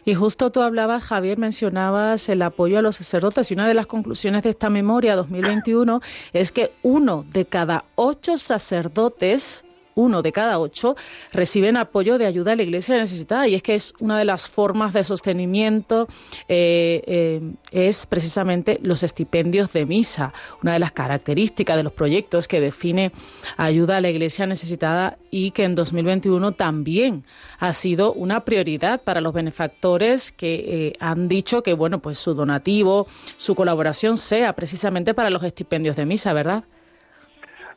Y 0.05 0.15
justo 0.15 0.51
tú 0.51 0.61
hablabas, 0.63 1.05
Javier, 1.05 1.39
mencionabas 1.39 2.29
el 2.29 2.43
apoyo 2.43 2.79
a 2.79 2.83
los 2.83 2.97
sacerdotes 2.97 3.51
y 3.51 3.55
una 3.55 3.69
de 3.69 3.75
las 3.75 3.87
conclusiones 3.87 4.43
de 4.43 4.51
esta 4.51 4.71
memoria 4.71 5.17
2021 5.17 6.01
es 6.33 6.53
que 6.53 6.73
uno 6.83 7.25
de 7.33 7.45
cada 7.45 7.85
ocho 7.95 8.39
sacerdotes 8.39 9.65
uno 9.95 10.23
de 10.23 10.33
cada 10.33 10.59
ocho 10.59 10.97
reciben 11.33 11.77
apoyo 11.77 12.19
de 12.19 12.27
ayuda 12.27 12.53
a 12.53 12.57
la 12.57 12.63
iglesia 12.63 12.97
necesitada. 12.97 13.49
Y 13.49 13.55
es 13.55 13.63
que 13.63 13.75
es 13.75 13.95
una 14.01 14.19
de 14.19 14.25
las 14.25 14.49
formas 14.49 14.93
de 14.93 15.05
sostenimiento 15.05 16.09
eh, 16.49 17.03
eh, 17.07 17.41
es 17.71 18.07
precisamente 18.07 18.79
los 18.83 19.03
estipendios 19.03 19.73
de 19.73 19.87
misa. 19.87 20.33
Una 20.63 20.75
de 20.75 20.79
las 20.79 20.93
características 20.93 21.77
de 21.77 21.83
los 21.83 21.93
proyectos 21.93 22.49
que 22.49 22.61
define 22.61 23.13
ayuda 23.57 23.97
a 23.97 24.01
la 24.01 24.11
iglesia 24.11 24.47
necesitada 24.47 25.19
y 25.31 25.51
que 25.51 25.65
en 25.65 25.75
2021 25.75 26.53
también 26.53 27.25
ha 27.59 27.73
sido 27.73 28.13
una 28.13 28.41
prioridad 28.41 29.01
para 29.01 29.21
los 29.21 29.33
benefactores 29.33 30.33
que 30.33 30.55
eh, 30.67 30.93
han 31.01 31.29
dicho 31.29 31.63
que 31.63 31.75
bueno 31.75 32.01
pues 32.01 32.19
su 32.19 32.35
donativo 32.35 33.07
su 33.37 33.55
colaboración 33.55 34.19
sea 34.19 34.53
precisamente 34.55 35.15
para 35.15 35.31
los 35.31 35.43
estipendios 35.43 35.97
de 35.97 36.07
misa 36.07 36.33
verdad 36.33 36.65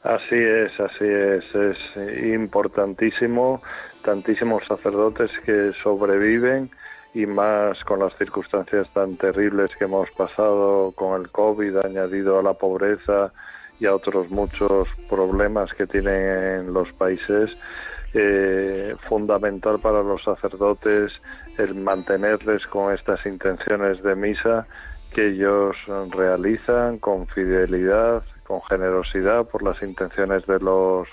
Así 0.05 0.35
es, 0.35 0.79
así 0.79 1.03
es, 1.03 1.55
es 1.55 1.77
importantísimo, 2.24 3.63
tantísimos 4.03 4.63
sacerdotes 4.67 5.31
que 5.43 5.71
sobreviven 5.81 6.69
y 7.15 7.25
más 7.25 7.83
con 7.85 8.01
las 8.01 8.15
circunstancias 8.15 8.88
tan 8.93 9.17
terribles 9.17 9.71
que 9.75 9.85
hemos 9.85 10.12
pasado 10.12 10.91
con 10.91 11.19
el 11.19 11.31
COVID 11.31 11.77
añadido 11.77 12.38
a 12.38 12.43
la 12.43 12.53
pobreza 12.53 13.33
y 13.79 13.88
a 13.88 13.95
otros 13.95 14.29
muchos 14.29 14.88
problemas 15.09 15.74
que 15.74 15.88
tienen 15.88 16.67
en 16.67 16.74
los 16.74 16.93
países, 16.93 17.57
eh, 18.13 18.95
fundamental 19.09 19.79
para 19.81 20.03
los 20.03 20.21
sacerdotes 20.21 21.13
el 21.57 21.74
mantenerles 21.74 22.67
con 22.67 22.93
estas 22.93 23.25
intenciones 23.25 24.03
de 24.03 24.15
misa 24.15 24.67
que 25.12 25.29
ellos 25.29 25.75
realizan 26.15 27.00
con 27.00 27.25
fidelidad, 27.25 28.21
con 28.46 28.62
generosidad 28.64 29.46
por 29.46 29.64
las 29.64 29.82
intenciones 29.82 30.46
de 30.46 30.60
los 30.60 31.08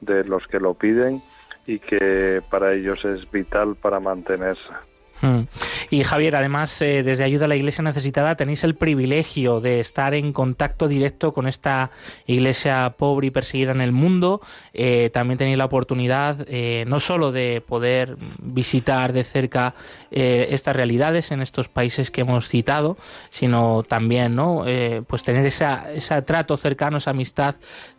de 0.00 0.24
los 0.24 0.46
que 0.46 0.60
lo 0.60 0.74
piden 0.74 1.20
y 1.66 1.78
que 1.78 2.42
para 2.50 2.72
ellos 2.72 3.04
es 3.04 3.30
vital 3.30 3.76
para 3.76 3.98
mantenerse. 3.98 4.72
Hmm. 5.20 5.42
Y 5.90 6.04
Javier, 6.04 6.36
además, 6.36 6.80
eh, 6.82 7.02
desde 7.02 7.24
Ayuda 7.24 7.46
a 7.46 7.48
la 7.48 7.56
Iglesia 7.56 7.82
Necesitada 7.82 8.36
tenéis 8.36 8.64
el 8.64 8.74
privilegio 8.74 9.60
de 9.60 9.80
estar 9.80 10.14
en 10.14 10.32
contacto 10.32 10.88
directo 10.88 11.32
con 11.32 11.46
esta 11.46 11.90
iglesia 12.26 12.94
pobre 12.98 13.28
y 13.28 13.30
perseguida 13.30 13.72
en 13.72 13.80
el 13.80 13.92
mundo. 13.92 14.40
Eh, 14.74 15.10
también 15.12 15.38
tenéis 15.38 15.56
la 15.56 15.64
oportunidad 15.64 16.44
eh, 16.48 16.84
no 16.86 17.00
solo 17.00 17.32
de 17.32 17.62
poder 17.66 18.16
visitar 18.38 19.12
de 19.12 19.24
cerca 19.24 19.74
estas 20.10 20.74
realidades 20.74 21.30
en 21.30 21.42
estos 21.42 21.68
países 21.68 22.10
que 22.10 22.22
hemos 22.22 22.48
citado, 22.48 22.96
sino 23.28 23.82
también 23.82 24.34
¿no? 24.34 24.64
pues 25.06 25.24
tener 25.24 25.44
esa, 25.44 25.92
ese 25.92 26.22
trato 26.22 26.56
cercano, 26.56 26.98
esa 26.98 27.10
amistad 27.10 27.56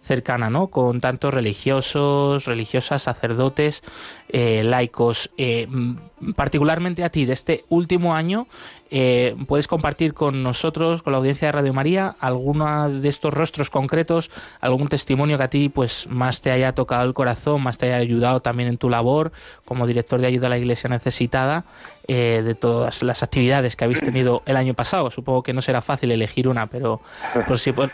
cercana, 0.08 0.50
¿no? 0.50 0.68
Con 0.68 1.02
tantos 1.02 1.34
religiosos, 1.34 2.46
religiosas, 2.46 3.04
sacerdotes, 3.04 3.84
eh, 4.30 4.64
laicos. 4.64 5.30
Eh, 5.38 5.68
particularmente 6.36 7.04
a 7.04 7.12
ti, 7.12 7.26
de 7.26 7.34
este 7.34 7.66
último 7.70 8.16
año, 8.16 8.48
eh, 8.89 9.36
puedes 9.48 9.67
compartir 9.67 10.13
con 10.13 10.44
nosotros, 10.44 11.03
con 11.03 11.12
la 11.12 11.17
audiencia 11.17 11.48
de 11.48 11.51
Radio 11.51 11.74
María, 11.74 12.15
alguno 12.20 12.89
de 12.89 13.10
estos 13.10 13.34
rostros 13.34 13.70
concretos, 13.70 14.32
algún 14.62 14.88
testimonio 14.88 15.38
que 15.38 15.44
a 15.44 15.50
ti 15.50 15.70
pues 15.70 16.08
más 16.10 16.41
te 16.41 16.51
haya 16.51 16.74
tocado 16.74 17.06
el 17.06 17.13
corazón, 17.13 17.63
más 17.63 17.77
te 17.77 17.88
haya 17.88 17.98
ayudado 17.98 18.41
también 18.41 18.70
en 18.70 18.77
tu 18.77 18.89
labor 18.89 19.32
como 19.65 19.88
director 19.88 20.20
de 20.20 20.27
ayuda 20.27 20.48
a 20.48 20.50
la 20.51 20.58
Iglesia 20.58 20.89
necesitada, 20.89 21.65
eh, 22.10 22.41
de 22.41 22.56
todas 22.56 23.03
las 23.03 23.22
actividades 23.22 23.75
que 23.75 23.84
habéis 23.84 24.00
tenido 24.00 24.41
el 24.46 24.56
año 24.56 24.74
pasado. 24.74 25.12
Supongo 25.12 25.44
que 25.44 25.51
no 25.51 25.62
será 25.62 25.82
fácil 25.82 26.10
elegir 26.10 26.48
una, 26.48 26.65
pero 26.67 27.01
por 27.46 27.60
si 27.60 27.74
por, 27.74 27.91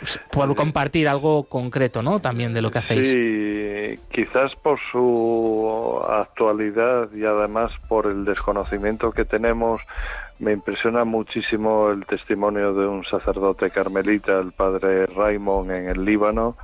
compartir 0.55 1.09
algo 1.09 1.45
concreto, 1.45 2.03
¿no? 2.03 2.19
También 2.19 2.53
de 2.53 2.61
lo 2.61 2.69
que 2.69 2.77
hacéis. 2.77 3.09
Sí, 3.09 3.99
quizás 4.11 4.53
por 4.61 4.79
su 4.91 5.99
actualidad 6.07 7.09
y 7.11 7.25
además 7.25 7.71
por 7.87 8.05
el 8.05 8.23
desconocimiento 8.23 9.11
que 9.11 9.25
tenemos 9.25 9.81
me 10.43 10.51
impresiona 10.51 11.05
muchísimo 11.05 11.89
el 11.89 12.05
testimonio 12.05 12.73
de 12.73 12.85
un 12.85 13.05
sacerdote 13.05 13.71
carmelita, 13.71 14.39
el 14.39 14.51
padre 14.51 15.05
Raymond, 15.05 15.71
en 15.71 15.87
el 15.87 16.03
Líbano, 16.03 16.57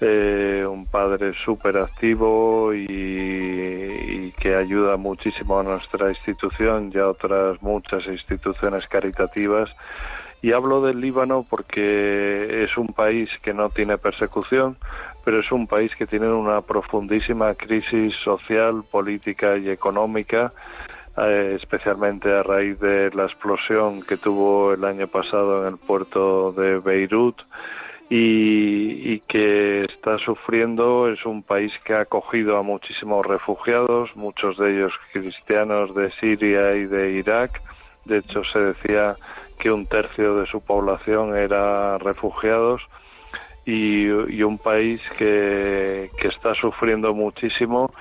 eh, 0.00 0.66
un 0.68 0.86
padre 0.86 1.32
súper 1.44 1.78
activo 1.78 2.74
y, 2.74 2.84
y 2.86 4.32
que 4.32 4.54
ayuda 4.54 4.98
muchísimo 4.98 5.58
a 5.58 5.62
nuestra 5.62 6.10
institución 6.10 6.92
y 6.94 6.98
a 6.98 7.08
otras 7.08 7.62
muchas 7.62 8.06
instituciones 8.06 8.86
caritativas. 8.86 9.70
Y 10.42 10.52
hablo 10.52 10.82
del 10.82 11.00
Líbano 11.00 11.42
porque 11.48 12.64
es 12.64 12.76
un 12.76 12.88
país 12.88 13.30
que 13.42 13.54
no 13.54 13.70
tiene 13.70 13.96
persecución, 13.96 14.76
pero 15.24 15.40
es 15.40 15.50
un 15.50 15.66
país 15.66 15.96
que 15.96 16.06
tiene 16.06 16.28
una 16.28 16.60
profundísima 16.60 17.54
crisis 17.54 18.14
social, 18.22 18.82
política 18.92 19.56
y 19.56 19.70
económica, 19.70 20.52
eh, 21.16 21.56
especialmente 21.60 22.32
a 22.32 22.42
raíz 22.42 22.78
de 22.80 23.10
la 23.12 23.24
explosión 23.24 24.02
que 24.02 24.16
tuvo 24.16 24.72
el 24.74 24.84
año 24.84 25.06
pasado 25.06 25.62
en 25.62 25.74
el 25.74 25.78
puerto 25.78 26.52
de 26.52 26.78
Beirut 26.78 27.40
y, 28.10 29.20
que 29.20 29.84
está 29.84 30.18
sufriendo. 30.18 31.08
Es 31.08 31.24
un 31.24 31.42
país 31.42 31.72
que 31.84 31.94
ha 31.94 32.00
acogido 32.00 32.56
a 32.56 32.62
muchísimos 32.62 33.24
refugiados, 33.26 34.14
muchos 34.16 34.58
de 34.58 34.74
ellos 34.74 34.92
cristianos 35.12 35.94
de 35.94 36.10
Siria 36.12 36.74
y 36.74 36.86
de 36.86 37.12
Irak. 37.12 37.62
De 38.04 38.18
hecho, 38.18 38.42
se 38.44 38.58
decía 38.58 39.16
que 39.58 39.70
un 39.70 39.86
tercio 39.86 40.36
de 40.36 40.46
su 40.46 40.60
población 40.60 41.36
era 41.36 41.96
refugiados 41.98 42.82
y, 43.64 44.42
un 44.42 44.58
país 44.58 45.00
que, 45.16 46.10
que, 46.18 46.28
está 46.28 46.54
sufriendo 46.54 47.14
muchísimo 47.14 47.92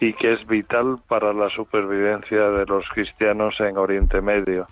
y 0.00 0.12
que 0.14 0.32
es 0.32 0.46
vital 0.46 0.96
para 1.06 1.32
la 1.32 1.48
supervivencia 1.50 2.50
de 2.50 2.66
los 2.66 2.88
cristianos 2.88 3.60
en 3.60 3.76
Oriente 3.76 4.20
Medio 4.20 4.66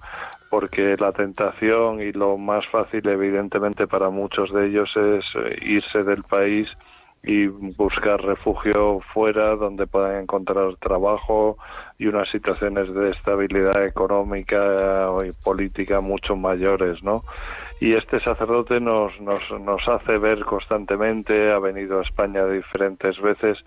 porque 0.50 0.96
la 0.98 1.12
tentación 1.12 2.02
y 2.02 2.12
lo 2.12 2.36
más 2.36 2.66
fácil 2.66 3.08
evidentemente 3.08 3.86
para 3.86 4.10
muchos 4.10 4.52
de 4.52 4.66
ellos 4.66 4.90
es 4.96 5.24
eh, 5.36 5.58
irse 5.62 6.02
del 6.02 6.24
país 6.24 6.68
y 7.22 7.46
buscar 7.46 8.22
refugio 8.22 9.00
fuera 9.12 9.54
donde 9.56 9.86
puedan 9.86 10.22
encontrar 10.22 10.76
trabajo 10.76 11.58
y 11.98 12.06
unas 12.06 12.30
situaciones 12.30 12.92
de 12.94 13.10
estabilidad 13.10 13.84
económica 13.84 15.08
y 15.26 15.32
política 15.44 16.00
mucho 16.00 16.34
mayores, 16.34 17.02
¿no? 17.02 17.24
Y 17.80 17.92
este 17.92 18.20
sacerdote 18.20 18.80
nos, 18.80 19.18
nos, 19.20 19.42
nos 19.60 19.86
hace 19.88 20.18
ver 20.18 20.44
constantemente, 20.44 21.52
ha 21.52 21.58
venido 21.58 21.98
a 21.98 22.02
España 22.02 22.46
diferentes 22.46 23.20
veces, 23.20 23.58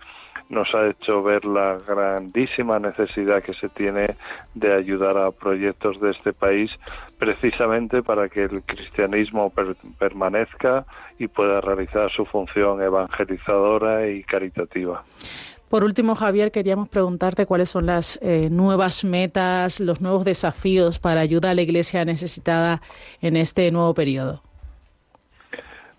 nos 0.54 0.74
ha 0.74 0.88
hecho 0.88 1.22
ver 1.22 1.44
la 1.44 1.78
grandísima 1.86 2.78
necesidad 2.78 3.42
que 3.42 3.52
se 3.54 3.68
tiene 3.68 4.16
de 4.54 4.72
ayudar 4.72 5.18
a 5.18 5.30
proyectos 5.30 6.00
de 6.00 6.12
este 6.12 6.32
país 6.32 6.70
precisamente 7.18 8.02
para 8.02 8.28
que 8.28 8.44
el 8.44 8.62
cristianismo 8.62 9.52
permanezca 9.98 10.86
y 11.18 11.28
pueda 11.28 11.60
realizar 11.60 12.10
su 12.10 12.24
función 12.24 12.80
evangelizadora 12.80 14.08
y 14.08 14.22
caritativa. 14.22 15.04
Por 15.68 15.82
último, 15.82 16.14
Javier, 16.14 16.52
queríamos 16.52 16.88
preguntarte 16.88 17.46
cuáles 17.46 17.68
son 17.68 17.86
las 17.86 18.20
eh, 18.22 18.48
nuevas 18.50 19.04
metas, 19.04 19.80
los 19.80 20.00
nuevos 20.00 20.24
desafíos 20.24 21.00
para 21.00 21.20
ayudar 21.20 21.50
a 21.50 21.54
la 21.54 21.62
Iglesia 21.62 22.04
necesitada 22.04 22.80
en 23.20 23.36
este 23.36 23.70
nuevo 23.72 23.92
periodo. 23.92 24.40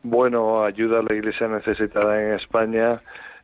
Bueno, 0.04 0.64
ayuda 0.64 1.00
a 1.00 1.04
la 1.04 1.14
Iglesia 1.14 1.48
necesitada 1.48 2.22
en 2.24 2.34
España 2.36 3.02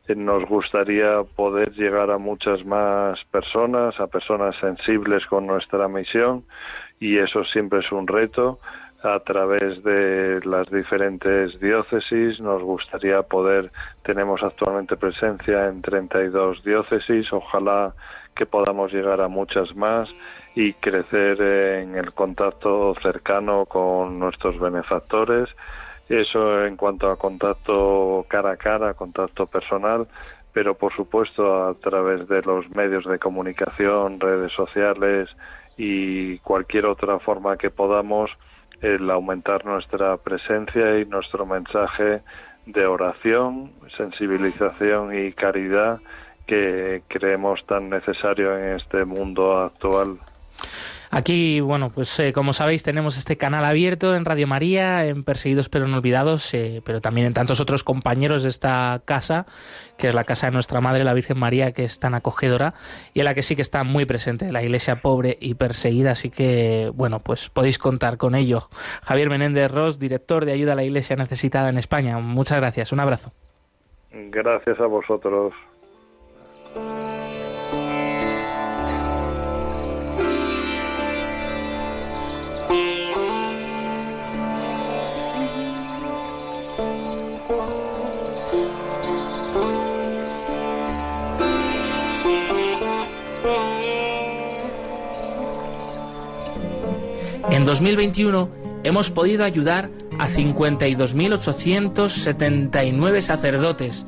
nos 0.08 0.44
gustaría 0.44 1.22
poder 1.36 1.72
llegar 1.72 2.10
a 2.10 2.18
muchas 2.18 2.64
más 2.64 3.22
personas, 3.30 3.98
a 4.00 4.08
personas 4.08 4.56
sensibles 4.56 5.24
con 5.26 5.46
nuestra 5.46 5.88
misión 5.88 6.44
y 6.98 7.18
eso 7.18 7.44
siempre 7.44 7.80
es 7.80 7.92
un 7.92 8.06
reto. 8.06 8.58
A 9.04 9.18
través 9.18 9.82
de 9.82 10.40
las 10.44 10.70
diferentes 10.70 11.58
diócesis 11.58 12.38
nos 12.40 12.62
gustaría 12.62 13.22
poder, 13.22 13.72
tenemos 14.04 14.42
actualmente 14.44 14.96
presencia 14.96 15.66
en 15.66 15.82
32 15.82 16.62
diócesis, 16.62 17.32
ojalá 17.32 17.94
que 18.36 18.46
podamos 18.46 18.92
llegar 18.92 19.20
a 19.20 19.26
muchas 19.26 19.74
más 19.74 20.14
y 20.54 20.72
crecer 20.74 21.40
en 21.40 21.96
el 21.96 22.12
contacto 22.12 22.94
cercano 23.02 23.66
con 23.66 24.20
nuestros 24.20 24.60
benefactores 24.60 25.48
eso 26.20 26.64
en 26.64 26.76
cuanto 26.76 27.10
a 27.10 27.16
contacto 27.16 28.26
cara 28.28 28.52
a 28.52 28.56
cara, 28.56 28.94
contacto 28.94 29.46
personal, 29.46 30.06
pero 30.52 30.74
por 30.74 30.92
supuesto 30.94 31.66
a 31.66 31.74
través 31.74 32.28
de 32.28 32.42
los 32.42 32.68
medios 32.70 33.04
de 33.06 33.18
comunicación, 33.18 34.20
redes 34.20 34.52
sociales 34.52 35.28
y 35.76 36.38
cualquier 36.38 36.86
otra 36.86 37.18
forma 37.18 37.56
que 37.56 37.70
podamos, 37.70 38.30
el 38.80 39.10
aumentar 39.10 39.64
nuestra 39.64 40.16
presencia 40.16 40.98
y 40.98 41.06
nuestro 41.06 41.46
mensaje 41.46 42.20
de 42.66 42.86
oración, 42.86 43.72
sensibilización 43.96 45.16
y 45.16 45.32
caridad 45.32 46.00
que 46.46 47.02
creemos 47.08 47.64
tan 47.66 47.88
necesario 47.88 48.58
en 48.58 48.76
este 48.76 49.04
mundo 49.04 49.58
actual. 49.58 50.18
Aquí, 51.14 51.60
bueno, 51.60 51.90
pues 51.90 52.18
eh, 52.20 52.32
como 52.32 52.54
sabéis, 52.54 52.84
tenemos 52.84 53.18
este 53.18 53.36
canal 53.36 53.66
abierto 53.66 54.16
en 54.16 54.24
Radio 54.24 54.46
María, 54.46 55.04
en 55.04 55.24
Perseguidos 55.24 55.68
pero 55.68 55.86
no 55.86 55.98
olvidados, 55.98 56.54
eh, 56.54 56.80
pero 56.86 57.02
también 57.02 57.26
en 57.26 57.34
tantos 57.34 57.60
otros 57.60 57.84
compañeros 57.84 58.42
de 58.42 58.48
esta 58.48 59.02
casa, 59.04 59.44
que 59.98 60.08
es 60.08 60.14
la 60.14 60.24
casa 60.24 60.46
de 60.46 60.52
nuestra 60.52 60.80
Madre, 60.80 61.04
la 61.04 61.12
Virgen 61.12 61.38
María, 61.38 61.72
que 61.72 61.84
es 61.84 62.00
tan 62.00 62.14
acogedora 62.14 62.72
y 63.12 63.18
en 63.18 63.26
la 63.26 63.34
que 63.34 63.42
sí 63.42 63.56
que 63.56 63.60
está 63.60 63.84
muy 63.84 64.06
presente 64.06 64.50
la 64.50 64.62
iglesia 64.62 65.02
pobre 65.02 65.36
y 65.38 65.52
perseguida, 65.52 66.12
así 66.12 66.30
que, 66.30 66.90
bueno, 66.94 67.20
pues 67.20 67.50
podéis 67.50 67.76
contar 67.76 68.16
con 68.16 68.34
ello. 68.34 68.60
Javier 69.02 69.28
Menéndez 69.28 69.70
Ross, 69.70 69.98
director 69.98 70.46
de 70.46 70.52
Ayuda 70.52 70.72
a 70.72 70.76
la 70.76 70.84
Iglesia 70.84 71.14
Necesitada 71.16 71.68
en 71.68 71.76
España. 71.76 72.18
Muchas 72.20 72.56
gracias, 72.56 72.90
un 72.90 73.00
abrazo. 73.00 73.32
Gracias 74.10 74.80
a 74.80 74.86
vosotros. 74.86 75.52
En 97.52 97.64
2021 97.66 98.48
hemos 98.82 99.10
podido 99.10 99.44
ayudar 99.44 99.90
a 100.18 100.26
52.879 100.26 103.20
sacerdotes, 103.20 104.06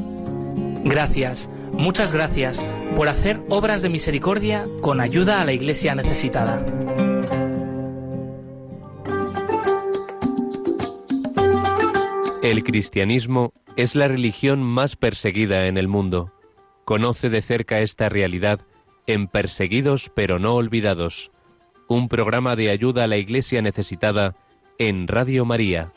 Gracias, 0.89 1.49
muchas 1.73 2.13
gracias 2.13 2.65
por 2.95 3.09
hacer 3.09 3.41
obras 3.49 3.81
de 3.81 3.89
misericordia 3.89 4.69
con 4.79 5.01
ayuda 5.01 5.41
a 5.41 5.45
la 5.45 5.51
Iglesia 5.51 5.93
necesitada. 5.95 6.65
El 12.41 12.63
cristianismo 12.63 13.51
es 13.75 13.95
la 13.95 14.07
religión 14.07 14.63
más 14.63 14.95
perseguida 14.95 15.67
en 15.67 15.77
el 15.77 15.89
mundo. 15.89 16.31
Conoce 16.85 17.29
de 17.29 17.41
cerca 17.41 17.81
esta 17.81 18.07
realidad 18.07 18.61
en 19.07 19.27
Perseguidos 19.27 20.09
pero 20.15 20.39
no 20.39 20.55
olvidados, 20.55 21.31
un 21.89 22.07
programa 22.07 22.55
de 22.55 22.69
ayuda 22.69 23.03
a 23.03 23.07
la 23.07 23.17
Iglesia 23.17 23.61
necesitada 23.61 24.35
en 24.79 25.09
Radio 25.09 25.43
María. 25.43 25.91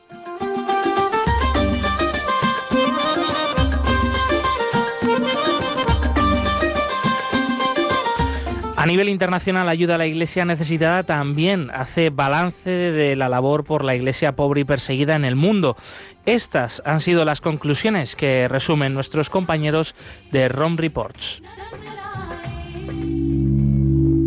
A 8.80 8.86
nivel 8.86 9.10
internacional, 9.10 9.68
Ayuda 9.68 9.96
a 9.96 9.98
la 9.98 10.06
Iglesia 10.06 10.46
Necesitada 10.46 11.02
también 11.02 11.70
hace 11.70 12.08
balance 12.08 12.70
de 12.70 13.14
la 13.14 13.28
labor 13.28 13.62
por 13.62 13.84
la 13.84 13.94
Iglesia 13.94 14.34
pobre 14.34 14.62
y 14.62 14.64
perseguida 14.64 15.16
en 15.16 15.26
el 15.26 15.36
mundo. 15.36 15.76
Estas 16.24 16.80
han 16.86 17.02
sido 17.02 17.26
las 17.26 17.42
conclusiones 17.42 18.16
que 18.16 18.48
resumen 18.48 18.94
nuestros 18.94 19.28
compañeros 19.28 19.94
de 20.32 20.48
ROM 20.48 20.78
Reports. 20.78 21.42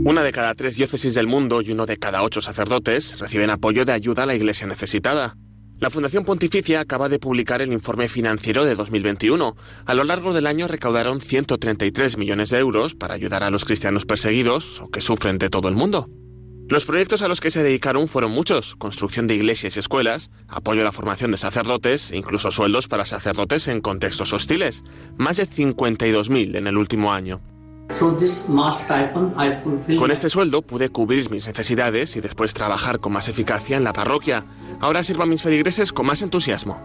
Una 0.05 0.21
de 0.21 0.31
cada 0.31 0.53
tres 0.53 0.75
diócesis 0.75 1.15
del 1.15 1.25
mundo 1.25 1.63
y 1.63 1.71
uno 1.71 1.87
de 1.87 1.97
cada 1.97 2.21
ocho 2.21 2.39
sacerdotes 2.39 3.19
reciben 3.19 3.49
apoyo 3.49 3.85
de 3.85 3.93
ayuda 3.93 4.21
a 4.21 4.27
la 4.27 4.35
Iglesia 4.35 4.67
necesitada. 4.67 5.35
La 5.83 5.89
Fundación 5.89 6.23
Pontificia 6.23 6.79
acaba 6.79 7.09
de 7.09 7.19
publicar 7.19 7.61
el 7.61 7.73
informe 7.73 8.07
financiero 8.07 8.63
de 8.63 8.73
2021. 8.73 9.57
A 9.85 9.93
lo 9.93 10.05
largo 10.05 10.31
del 10.31 10.47
año 10.47 10.69
recaudaron 10.69 11.19
133 11.19 12.17
millones 12.17 12.51
de 12.51 12.59
euros 12.59 12.95
para 12.95 13.15
ayudar 13.15 13.43
a 13.43 13.49
los 13.49 13.65
cristianos 13.65 14.05
perseguidos 14.05 14.79
o 14.79 14.89
que 14.89 15.01
sufren 15.01 15.39
de 15.39 15.49
todo 15.49 15.67
el 15.67 15.75
mundo. 15.75 16.09
Los 16.69 16.85
proyectos 16.85 17.21
a 17.21 17.27
los 17.27 17.41
que 17.41 17.49
se 17.49 17.63
dedicaron 17.63 18.07
fueron 18.07 18.31
muchos, 18.31 18.77
construcción 18.77 19.27
de 19.27 19.35
iglesias 19.35 19.75
y 19.75 19.79
escuelas, 19.79 20.31
apoyo 20.47 20.79
a 20.79 20.85
la 20.85 20.93
formación 20.93 21.31
de 21.31 21.37
sacerdotes 21.37 22.13
e 22.13 22.15
incluso 22.15 22.49
sueldos 22.49 22.87
para 22.87 23.03
sacerdotes 23.03 23.67
en 23.67 23.81
contextos 23.81 24.31
hostiles, 24.31 24.85
más 25.17 25.35
de 25.35 25.49
52.000 25.49 26.55
en 26.55 26.67
el 26.67 26.77
último 26.77 27.11
año. 27.11 27.41
Con 29.97 30.11
este 30.11 30.29
sueldo 30.29 30.61
pude 30.61 30.89
cubrir 30.89 31.29
mis 31.29 31.47
necesidades 31.47 32.15
y 32.15 32.21
después 32.21 32.53
trabajar 32.53 32.99
con 32.99 33.13
más 33.13 33.27
eficacia 33.27 33.77
en 33.77 33.83
la 33.83 33.93
parroquia. 33.93 34.45
Ahora 34.79 35.03
sirvo 35.03 35.23
a 35.23 35.27
mis 35.27 35.41
feligreses 35.41 35.93
con 35.93 36.05
más 36.05 36.21
entusiasmo. 36.21 36.81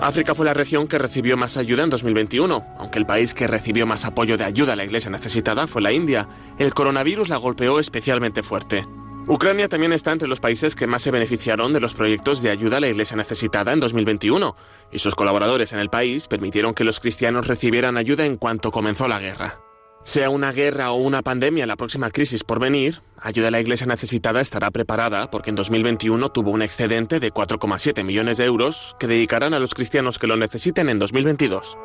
África 0.00 0.34
fue 0.34 0.44
la 0.44 0.54
región 0.54 0.88
que 0.88 0.98
recibió 0.98 1.36
más 1.36 1.56
ayuda 1.56 1.82
en 1.84 1.90
2021, 1.90 2.66
aunque 2.78 2.98
el 2.98 3.06
país 3.06 3.32
que 3.32 3.46
recibió 3.46 3.86
más 3.86 4.04
apoyo 4.04 4.36
de 4.36 4.44
ayuda 4.44 4.74
a 4.74 4.76
la 4.76 4.84
iglesia 4.84 5.10
necesitada 5.10 5.66
fue 5.66 5.80
la 5.80 5.92
India. 5.92 6.28
El 6.58 6.74
coronavirus 6.74 7.30
la 7.30 7.38
golpeó 7.38 7.78
especialmente 7.78 8.42
fuerte. 8.42 8.86
Ucrania 9.26 9.68
también 9.68 9.92
está 9.92 10.12
entre 10.12 10.28
los 10.28 10.38
países 10.38 10.76
que 10.76 10.86
más 10.86 11.02
se 11.02 11.10
beneficiaron 11.10 11.72
de 11.72 11.80
los 11.80 11.94
proyectos 11.94 12.42
de 12.42 12.50
ayuda 12.50 12.76
a 12.76 12.80
la 12.80 12.88
iglesia 12.88 13.16
necesitada 13.16 13.72
en 13.72 13.80
2021, 13.80 14.54
y 14.92 14.98
sus 14.98 15.14
colaboradores 15.14 15.72
en 15.72 15.80
el 15.80 15.90
país 15.90 16.28
permitieron 16.28 16.74
que 16.74 16.84
los 16.84 17.00
cristianos 17.00 17.46
recibieran 17.48 17.96
ayuda 17.96 18.24
en 18.24 18.36
cuanto 18.36 18.70
comenzó 18.70 19.08
la 19.08 19.18
guerra. 19.18 19.65
Sea 20.06 20.30
una 20.30 20.52
guerra 20.52 20.92
o 20.92 20.98
una 20.98 21.22
pandemia 21.22 21.66
la 21.66 21.74
próxima 21.74 22.10
crisis 22.10 22.44
por 22.44 22.60
venir, 22.60 23.02
ayuda 23.20 23.48
a 23.48 23.50
la 23.50 23.60
iglesia 23.60 23.88
necesitada 23.88 24.40
estará 24.40 24.70
preparada 24.70 25.32
porque 25.32 25.50
en 25.50 25.56
2021 25.56 26.30
tuvo 26.30 26.52
un 26.52 26.62
excedente 26.62 27.18
de 27.18 27.34
4,7 27.34 28.04
millones 28.04 28.36
de 28.36 28.44
euros 28.44 28.94
que 29.00 29.08
dedicarán 29.08 29.52
a 29.52 29.58
los 29.58 29.74
cristianos 29.74 30.20
que 30.20 30.28
lo 30.28 30.36
necesiten 30.36 30.90
en 30.90 31.00
2022. 31.00 31.76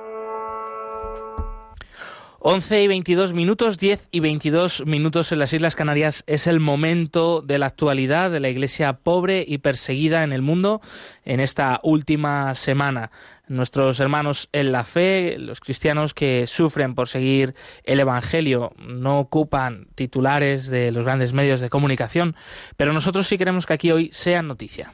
11 2.44 2.82
y 2.82 2.88
22 2.88 3.34
minutos, 3.34 3.78
10 3.78 4.08
y 4.10 4.20
22 4.20 4.88
minutos 4.88 5.32
en 5.32 5.38
las 5.38 5.54
Islas 5.54 5.76
Canarias 5.76 6.24
es 6.26 6.48
el 6.48 6.60
momento 6.60 7.42
de 7.42 7.60
la 7.60 7.68
actualidad 7.68 8.32
de 8.32 8.40
la 8.40 8.50
iglesia 8.50 8.94
pobre 8.94 9.46
y 9.48 9.60
perseguida 9.60 10.24
en 10.24 10.34
el 10.34 10.42
mundo 10.42 10.82
en 11.24 11.40
esta 11.40 11.80
última 11.84 12.56
semana. 12.56 13.12
Nuestros 13.48 14.00
hermanos 14.00 14.50
en 14.54 14.72
la 14.72 14.84
fe, 14.86 15.36
los 15.38 15.60
cristianos 15.60 16.16
que 16.16 16.48
sufren 16.48 16.96
por 16.96 17.10
seguir 17.10 17.54
el 17.84 18.00
Evangelio, 18.00 18.74
no 18.80 19.20
ocupan 19.20 19.90
titulares 19.94 20.68
de 20.68 20.92
los 20.92 21.06
grandes 21.06 21.34
medios 21.34 21.60
de 21.62 21.70
comunicación, 21.70 22.36
pero 22.76 22.92
nosotros 22.92 23.28
sí 23.28 23.38
queremos 23.38 23.68
que 23.68 23.74
aquí 23.74 23.92
hoy 23.92 24.10
sea 24.14 24.42
noticia. 24.42 24.94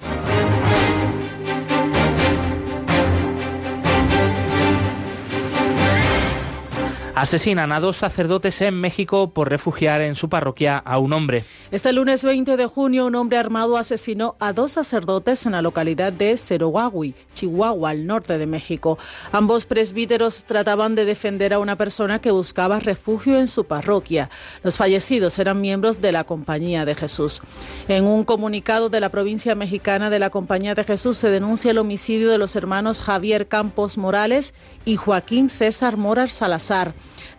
Asesinan 7.13 7.73
a 7.73 7.81
dos 7.81 7.97
sacerdotes 7.97 8.61
en 8.61 8.75
México 8.75 9.31
por 9.31 9.49
refugiar 9.49 9.99
en 9.99 10.15
su 10.15 10.29
parroquia 10.29 10.77
a 10.77 10.97
un 10.97 11.11
hombre. 11.11 11.43
Este 11.69 11.91
lunes 11.91 12.23
20 12.23 12.55
de 12.55 12.65
junio, 12.67 13.05
un 13.05 13.15
hombre 13.15 13.37
armado 13.37 13.77
asesinó 13.77 14.37
a 14.39 14.53
dos 14.53 14.71
sacerdotes 14.71 15.45
en 15.45 15.51
la 15.51 15.61
localidad 15.61 16.13
de 16.13 16.37
Cerowahui, 16.37 17.13
Chihuahua, 17.33 17.89
al 17.89 18.07
norte 18.07 18.37
de 18.37 18.47
México. 18.47 18.97
Ambos 19.33 19.65
presbíteros 19.65 20.45
trataban 20.45 20.95
de 20.95 21.03
defender 21.03 21.53
a 21.53 21.59
una 21.59 21.75
persona 21.75 22.19
que 22.19 22.31
buscaba 22.31 22.79
refugio 22.79 23.39
en 23.39 23.49
su 23.49 23.65
parroquia. 23.65 24.29
Los 24.63 24.77
fallecidos 24.77 25.37
eran 25.37 25.59
miembros 25.59 25.99
de 25.99 26.13
la 26.13 26.23
Compañía 26.23 26.85
de 26.85 26.95
Jesús. 26.95 27.41
En 27.89 28.05
un 28.05 28.23
comunicado 28.23 28.89
de 28.89 29.01
la 29.01 29.09
provincia 29.09 29.53
mexicana 29.53 30.09
de 30.09 30.19
la 30.19 30.29
Compañía 30.29 30.75
de 30.75 30.85
Jesús 30.85 31.17
se 31.17 31.29
denuncia 31.29 31.71
el 31.71 31.77
homicidio 31.77 32.31
de 32.31 32.37
los 32.37 32.55
hermanos 32.55 33.01
Javier 33.01 33.49
Campos 33.49 33.97
Morales 33.97 34.53
y 34.85 34.95
Joaquín 34.95 35.49
César 35.49 35.97
Morar 35.97 36.31
Salazar 36.31 36.93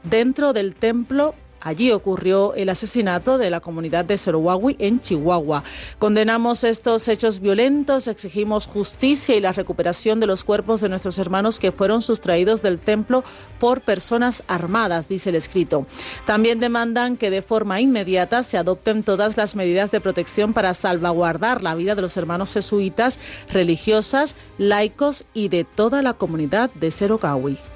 dentro 0.05 0.53
del 0.53 0.75
templo 0.75 1.35
Allí 1.65 1.93
ocurrió 1.93 2.55
el 2.55 2.69
asesinato 2.69 3.39
de 3.39 3.49
la 3.49 3.61
comunidad 3.61 4.05
de 4.05 4.19
Cerowawi 4.19 4.77
en 4.81 5.01
Chihuahua. 5.01 5.63
Condenamos 6.01 6.65
estos 6.65 7.07
hechos 7.07 7.39
violentos, 7.39 8.09
exigimos 8.09 8.67
justicia 8.67 9.37
y 9.37 9.41
la 9.41 9.53
recuperación 9.53 10.19
de 10.19 10.27
los 10.27 10.43
cuerpos 10.43 10.81
de 10.81 10.89
nuestros 10.89 11.19
hermanos 11.19 11.61
que 11.61 11.71
fueron 11.71 12.03
sustraídos 12.03 12.63
del 12.63 12.81
templo 12.81 13.23
por 13.61 13.81
personas 13.81 14.43
armadas, 14.49 15.09
dice 15.09 15.31
el 15.31 15.37
escrito. 15.37 15.87
También 16.27 16.59
demandan 16.59 17.17
que 17.17 17.31
de 17.31 17.43
forma 17.43 17.81
inmediata 17.81 18.43
se 18.43 18.59
adopten 18.59 19.05
todas 19.05 19.37
las 19.37 19.55
medidas 19.55 19.93
de 19.93 20.01
protección 20.01 20.55
para 20.55 20.75
salvaguardar 20.75 21.63
la 21.63 21.77
vida 21.77 21.95
de 21.95 22.03
los 22.03 22.17
hermanos 22.17 22.53
jesuitas, 22.53 23.21
religiosas, 23.53 24.35
laicos 24.59 25.27
y 25.33 25.49
de 25.49 25.63
toda 25.63 26.03
la 26.03 26.15
comunidad 26.15 26.71
de 26.75 26.91
Cerowawi. 26.91 27.72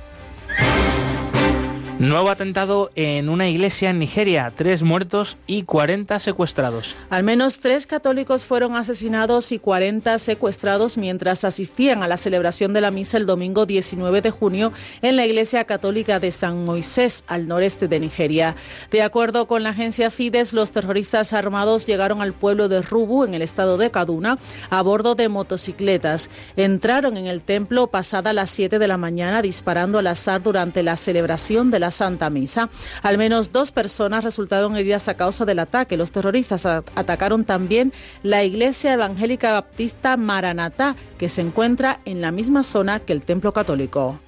Nuevo 1.99 2.29
atentado 2.29 2.91
en 2.95 3.31
una 3.31 3.49
iglesia 3.49 3.89
en 3.89 3.99
Nigeria, 3.99 4.53
tres 4.55 4.83
muertos 4.83 5.39
y 5.47 5.63
40 5.63 6.21
secuestrados. 6.21 6.95
Al 7.09 7.23
menos 7.23 7.59
tres 7.59 7.87
católicos 7.87 8.45
fueron 8.45 8.77
asesinados 8.77 9.51
y 9.51 9.59
40 9.59 10.19
secuestrados 10.19 10.99
mientras 10.99 11.45
asistían 11.45 12.03
a 12.03 12.09
la 12.09 12.19
celebración 12.19 12.75
de 12.75 12.83
la 12.83 12.91
misa 12.91 13.17
el 13.17 13.25
domingo 13.25 13.65
19 13.65 14.21
de 14.21 14.31
junio 14.31 14.75
en 15.01 15.17
la 15.17 15.25
iglesia 15.25 15.65
católica 15.65 16.21
de 16.21 16.33
San 16.33 16.67
Moisés, 16.67 17.25
al 17.29 17.49
noreste 17.49 17.89
de 17.89 17.99
Nigeria. 17.99 18.57
De 18.91 19.01
acuerdo 19.01 19.47
con 19.47 19.63
la 19.63 19.71
agencia 19.71 20.11
Fides, 20.11 20.53
los 20.53 20.73
terroristas 20.73 21.33
armados 21.33 21.87
llegaron 21.87 22.21
al 22.21 22.35
pueblo 22.35 22.69
de 22.69 22.83
Rubu, 22.83 23.25
en 23.25 23.33
el 23.33 23.41
estado 23.41 23.79
de 23.79 23.91
Kaduna, 23.91 24.39
a 24.69 24.83
bordo 24.83 25.15
de 25.15 25.31
motocicletas. 25.31 26.29
Entraron 26.59 27.17
en 27.17 27.27
el 27.27 27.41
templo 27.41 27.87
pasada 27.87 28.35
las 28.35 28.51
7 28.51 28.79
de 28.79 28.87
la 28.87 28.99
mañana 28.99 29.41
disparando 29.41 29.99
al 29.99 30.09
azar 30.09 30.43
durante 30.43 30.83
la 30.83 30.99
celebración 30.99 31.71
de 31.71 31.79
la 31.79 31.86
Santa 31.90 32.31
Misa. 32.31 32.68
Al 33.03 33.18
menos 33.18 33.53
dos 33.53 33.72
personas 33.72 34.25
resultaron 34.25 34.77
heridas 34.77 35.09
a 35.09 35.14
causa 35.14 35.44
del 35.44 35.59
ataque. 35.59 35.96
Los 35.96 36.11
terroristas 36.11 36.66
atacaron 36.66 37.44
también 37.44 37.92
la 38.22 38.44
iglesia 38.44 38.92
evangélica 38.94 39.53
baptista 39.53 40.16
Maranatá, 40.16 40.96
que 41.18 41.29
se 41.29 41.40
encuentra 41.40 42.01
en 42.05 42.20
la 42.20 42.33
misma 42.33 42.62
zona 42.62 43.01
que 43.01 43.12
el 43.12 43.22
templo 43.22 43.53
católico. 43.53 44.20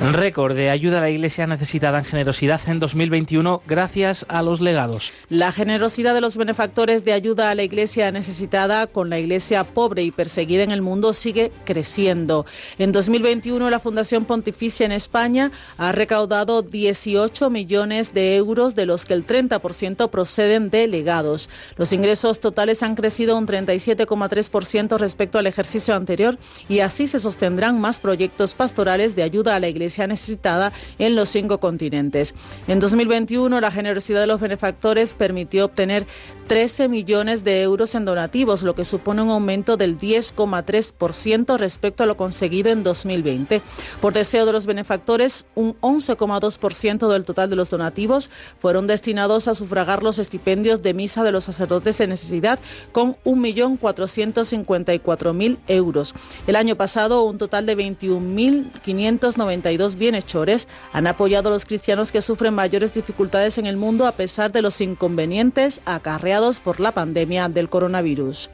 Récord 0.00 0.54
de 0.54 0.70
ayuda 0.70 0.98
a 0.98 1.00
la 1.00 1.10
Iglesia 1.10 1.48
necesitada 1.48 1.98
en 1.98 2.04
generosidad 2.04 2.60
en 2.68 2.78
2021 2.78 3.62
gracias 3.66 4.24
a 4.28 4.42
los 4.42 4.60
legados. 4.60 5.12
La 5.28 5.50
generosidad 5.50 6.14
de 6.14 6.20
los 6.20 6.36
benefactores 6.36 7.04
de 7.04 7.12
ayuda 7.12 7.50
a 7.50 7.56
la 7.56 7.64
Iglesia 7.64 8.12
necesitada 8.12 8.86
con 8.86 9.10
la 9.10 9.18
Iglesia 9.18 9.64
pobre 9.64 10.04
y 10.04 10.12
perseguida 10.12 10.62
en 10.62 10.70
el 10.70 10.82
mundo 10.82 11.12
sigue 11.12 11.50
creciendo. 11.64 12.46
En 12.78 12.92
2021 12.92 13.70
la 13.70 13.80
Fundación 13.80 14.24
Pontificia 14.24 14.86
en 14.86 14.92
España 14.92 15.50
ha 15.78 15.90
recaudado 15.90 16.62
18 16.62 17.50
millones 17.50 18.14
de 18.14 18.36
euros 18.36 18.76
de 18.76 18.86
los 18.86 19.04
que 19.04 19.14
el 19.14 19.26
30% 19.26 20.10
proceden 20.10 20.70
de 20.70 20.86
legados. 20.86 21.50
Los 21.76 21.92
ingresos 21.92 22.38
totales 22.38 22.84
han 22.84 22.94
crecido 22.94 23.36
un 23.36 23.48
37,3% 23.48 24.96
respecto 24.96 25.38
al 25.40 25.48
ejercicio 25.48 25.96
anterior 25.96 26.38
y 26.68 26.78
así 26.80 27.08
se 27.08 27.18
sostendrán 27.18 27.80
más 27.80 27.98
proyectos 27.98 28.54
pastorales 28.54 29.16
de 29.16 29.24
ayuda 29.24 29.56
a 29.56 29.60
la 29.60 29.68
Iglesia 29.88 30.06
necesitada 30.06 30.72
en 30.98 31.16
los 31.16 31.30
cinco 31.30 31.60
continentes. 31.60 32.34
En 32.66 32.78
2021, 32.78 33.58
la 33.60 33.70
generosidad 33.70 34.20
de 34.20 34.26
los 34.26 34.38
benefactores 34.38 35.14
permitió 35.14 35.64
obtener 35.64 36.06
13 36.46 36.88
millones 36.88 37.42
de 37.44 37.62
euros 37.62 37.94
en 37.94 38.04
donativos, 38.04 38.62
lo 38.62 38.74
que 38.74 38.84
supone 38.84 39.22
un 39.22 39.30
aumento 39.30 39.78
del 39.78 39.98
10,3% 39.98 41.56
respecto 41.58 42.02
a 42.02 42.06
lo 42.06 42.18
conseguido 42.18 42.70
en 42.70 42.82
2020. 42.82 43.62
Por 44.00 44.12
deseo 44.12 44.44
de 44.44 44.52
los 44.52 44.66
benefactores, 44.66 45.46
un 45.54 45.74
11,2% 45.80 47.08
del 47.08 47.24
total 47.24 47.48
de 47.48 47.56
los 47.56 47.70
donativos 47.70 48.28
fueron 48.58 48.86
destinados 48.86 49.48
a 49.48 49.54
sufragar 49.54 50.02
los 50.02 50.18
estipendios 50.18 50.82
de 50.82 50.92
misa 50.92 51.24
de 51.24 51.32
los 51.32 51.44
sacerdotes 51.44 51.96
de 51.98 52.08
necesidad 52.08 52.60
con 52.92 53.16
1.454.000 53.24 55.58
euros. 55.66 56.14
El 56.46 56.56
año 56.56 56.76
pasado, 56.76 57.24
un 57.24 57.38
total 57.38 57.64
de 57.66 57.76
21.592 57.76 59.38
dos 59.78 59.96
bienhechores 59.96 60.68
han 60.92 61.06
apoyado 61.06 61.48
a 61.48 61.52
los 61.52 61.64
cristianos 61.64 62.12
que 62.12 62.20
sufren 62.20 62.52
mayores 62.52 62.92
dificultades 62.92 63.56
en 63.56 63.64
el 63.64 63.78
mundo 63.78 64.06
a 64.06 64.12
pesar 64.12 64.52
de 64.52 64.60
los 64.60 64.82
inconvenientes 64.82 65.80
acarreados 65.86 66.58
por 66.58 66.80
la 66.80 66.92
pandemia 66.92 67.48
del 67.48 67.70
coronavirus. 67.70 68.50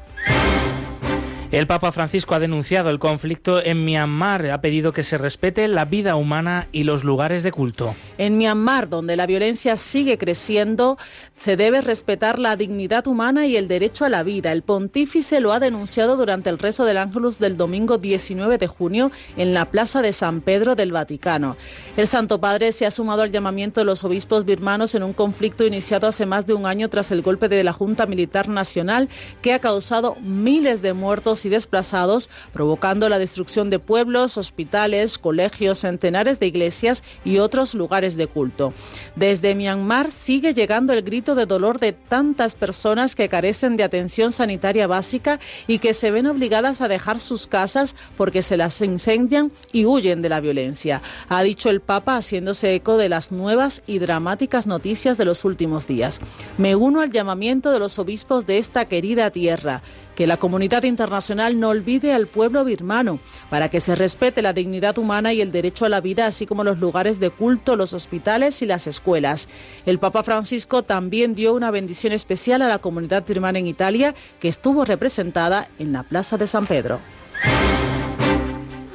El 1.54 1.68
Papa 1.68 1.92
Francisco 1.92 2.34
ha 2.34 2.40
denunciado 2.40 2.90
el 2.90 2.98
conflicto 2.98 3.64
en 3.64 3.84
Myanmar, 3.84 4.50
ha 4.50 4.60
pedido 4.60 4.92
que 4.92 5.04
se 5.04 5.18
respete 5.18 5.68
la 5.68 5.84
vida 5.84 6.16
humana 6.16 6.66
y 6.72 6.82
los 6.82 7.04
lugares 7.04 7.44
de 7.44 7.52
culto. 7.52 7.94
En 8.18 8.36
Myanmar, 8.38 8.88
donde 8.88 9.14
la 9.14 9.24
violencia 9.28 9.76
sigue 9.76 10.18
creciendo, 10.18 10.98
se 11.36 11.56
debe 11.56 11.80
respetar 11.80 12.40
la 12.40 12.56
dignidad 12.56 13.06
humana 13.06 13.46
y 13.46 13.56
el 13.56 13.68
derecho 13.68 14.04
a 14.04 14.08
la 14.08 14.24
vida. 14.24 14.50
El 14.50 14.62
pontífice 14.62 15.38
lo 15.38 15.52
ha 15.52 15.60
denunciado 15.60 16.16
durante 16.16 16.50
el 16.50 16.58
rezo 16.58 16.84
del 16.84 16.96
Ángelus 16.96 17.38
del 17.38 17.56
domingo 17.56 17.98
19 17.98 18.58
de 18.58 18.66
junio 18.66 19.12
en 19.36 19.54
la 19.54 19.70
Plaza 19.70 20.02
de 20.02 20.12
San 20.12 20.40
Pedro 20.40 20.74
del 20.74 20.90
Vaticano. 20.90 21.56
El 21.96 22.08
Santo 22.08 22.40
Padre 22.40 22.72
se 22.72 22.84
ha 22.84 22.90
sumado 22.90 23.22
al 23.22 23.30
llamamiento 23.30 23.78
de 23.78 23.84
los 23.84 24.02
obispos 24.02 24.44
birmanos 24.44 24.96
en 24.96 25.04
un 25.04 25.12
conflicto 25.12 25.64
iniciado 25.64 26.08
hace 26.08 26.26
más 26.26 26.48
de 26.48 26.54
un 26.54 26.66
año 26.66 26.88
tras 26.90 27.12
el 27.12 27.22
golpe 27.22 27.48
de 27.48 27.62
la 27.62 27.72
Junta 27.72 28.06
Militar 28.06 28.48
Nacional 28.48 29.08
que 29.40 29.52
ha 29.52 29.60
causado 29.60 30.16
miles 30.16 30.82
de 30.82 30.94
muertos 30.94 31.43
y 31.44 31.48
desplazados, 31.48 32.30
provocando 32.52 33.08
la 33.08 33.18
destrucción 33.18 33.70
de 33.70 33.78
pueblos, 33.78 34.36
hospitales, 34.36 35.18
colegios, 35.18 35.80
centenares 35.80 36.38
de 36.38 36.46
iglesias 36.46 37.02
y 37.24 37.38
otros 37.38 37.74
lugares 37.74 38.16
de 38.16 38.26
culto. 38.26 38.72
Desde 39.16 39.54
Myanmar 39.54 40.10
sigue 40.10 40.54
llegando 40.54 40.92
el 40.92 41.02
grito 41.02 41.34
de 41.34 41.46
dolor 41.46 41.78
de 41.78 41.92
tantas 41.92 42.54
personas 42.54 43.14
que 43.14 43.28
carecen 43.28 43.76
de 43.76 43.84
atención 43.84 44.32
sanitaria 44.32 44.86
básica 44.86 45.40
y 45.66 45.78
que 45.78 45.94
se 45.94 46.10
ven 46.10 46.26
obligadas 46.26 46.80
a 46.80 46.88
dejar 46.88 47.20
sus 47.20 47.46
casas 47.46 47.96
porque 48.16 48.42
se 48.42 48.56
las 48.56 48.80
incendian 48.80 49.52
y 49.72 49.84
huyen 49.84 50.22
de 50.22 50.28
la 50.28 50.40
violencia, 50.40 51.02
ha 51.28 51.42
dicho 51.42 51.70
el 51.70 51.80
Papa 51.80 52.16
haciéndose 52.16 52.74
eco 52.74 52.96
de 52.96 53.08
las 53.08 53.32
nuevas 53.32 53.82
y 53.86 53.98
dramáticas 53.98 54.66
noticias 54.66 55.18
de 55.18 55.24
los 55.24 55.44
últimos 55.44 55.86
días. 55.86 56.20
Me 56.58 56.76
uno 56.76 57.00
al 57.00 57.10
llamamiento 57.10 57.70
de 57.70 57.78
los 57.78 57.98
obispos 57.98 58.46
de 58.46 58.58
esta 58.58 58.86
querida 58.86 59.30
tierra 59.30 59.82
que 60.14 60.26
la 60.26 60.36
comunidad 60.36 60.84
internacional 60.84 61.58
no 61.58 61.70
olvide 61.70 62.12
al 62.12 62.26
pueblo 62.26 62.64
birmano, 62.64 63.18
para 63.50 63.68
que 63.68 63.80
se 63.80 63.96
respete 63.96 64.42
la 64.42 64.52
dignidad 64.52 64.98
humana 64.98 65.32
y 65.32 65.40
el 65.40 65.52
derecho 65.52 65.84
a 65.84 65.88
la 65.88 66.00
vida, 66.00 66.26
así 66.26 66.46
como 66.46 66.64
los 66.64 66.78
lugares 66.78 67.20
de 67.20 67.30
culto, 67.30 67.76
los 67.76 67.92
hospitales 67.92 68.62
y 68.62 68.66
las 68.66 68.86
escuelas. 68.86 69.48
El 69.86 69.98
Papa 69.98 70.22
Francisco 70.22 70.82
también 70.82 71.34
dio 71.34 71.54
una 71.54 71.70
bendición 71.70 72.12
especial 72.12 72.62
a 72.62 72.68
la 72.68 72.78
comunidad 72.78 73.26
birmana 73.26 73.58
en 73.58 73.66
Italia, 73.66 74.14
que 74.40 74.48
estuvo 74.48 74.84
representada 74.84 75.68
en 75.78 75.92
la 75.92 76.02
Plaza 76.02 76.36
de 76.36 76.46
San 76.46 76.66
Pedro. 76.66 77.00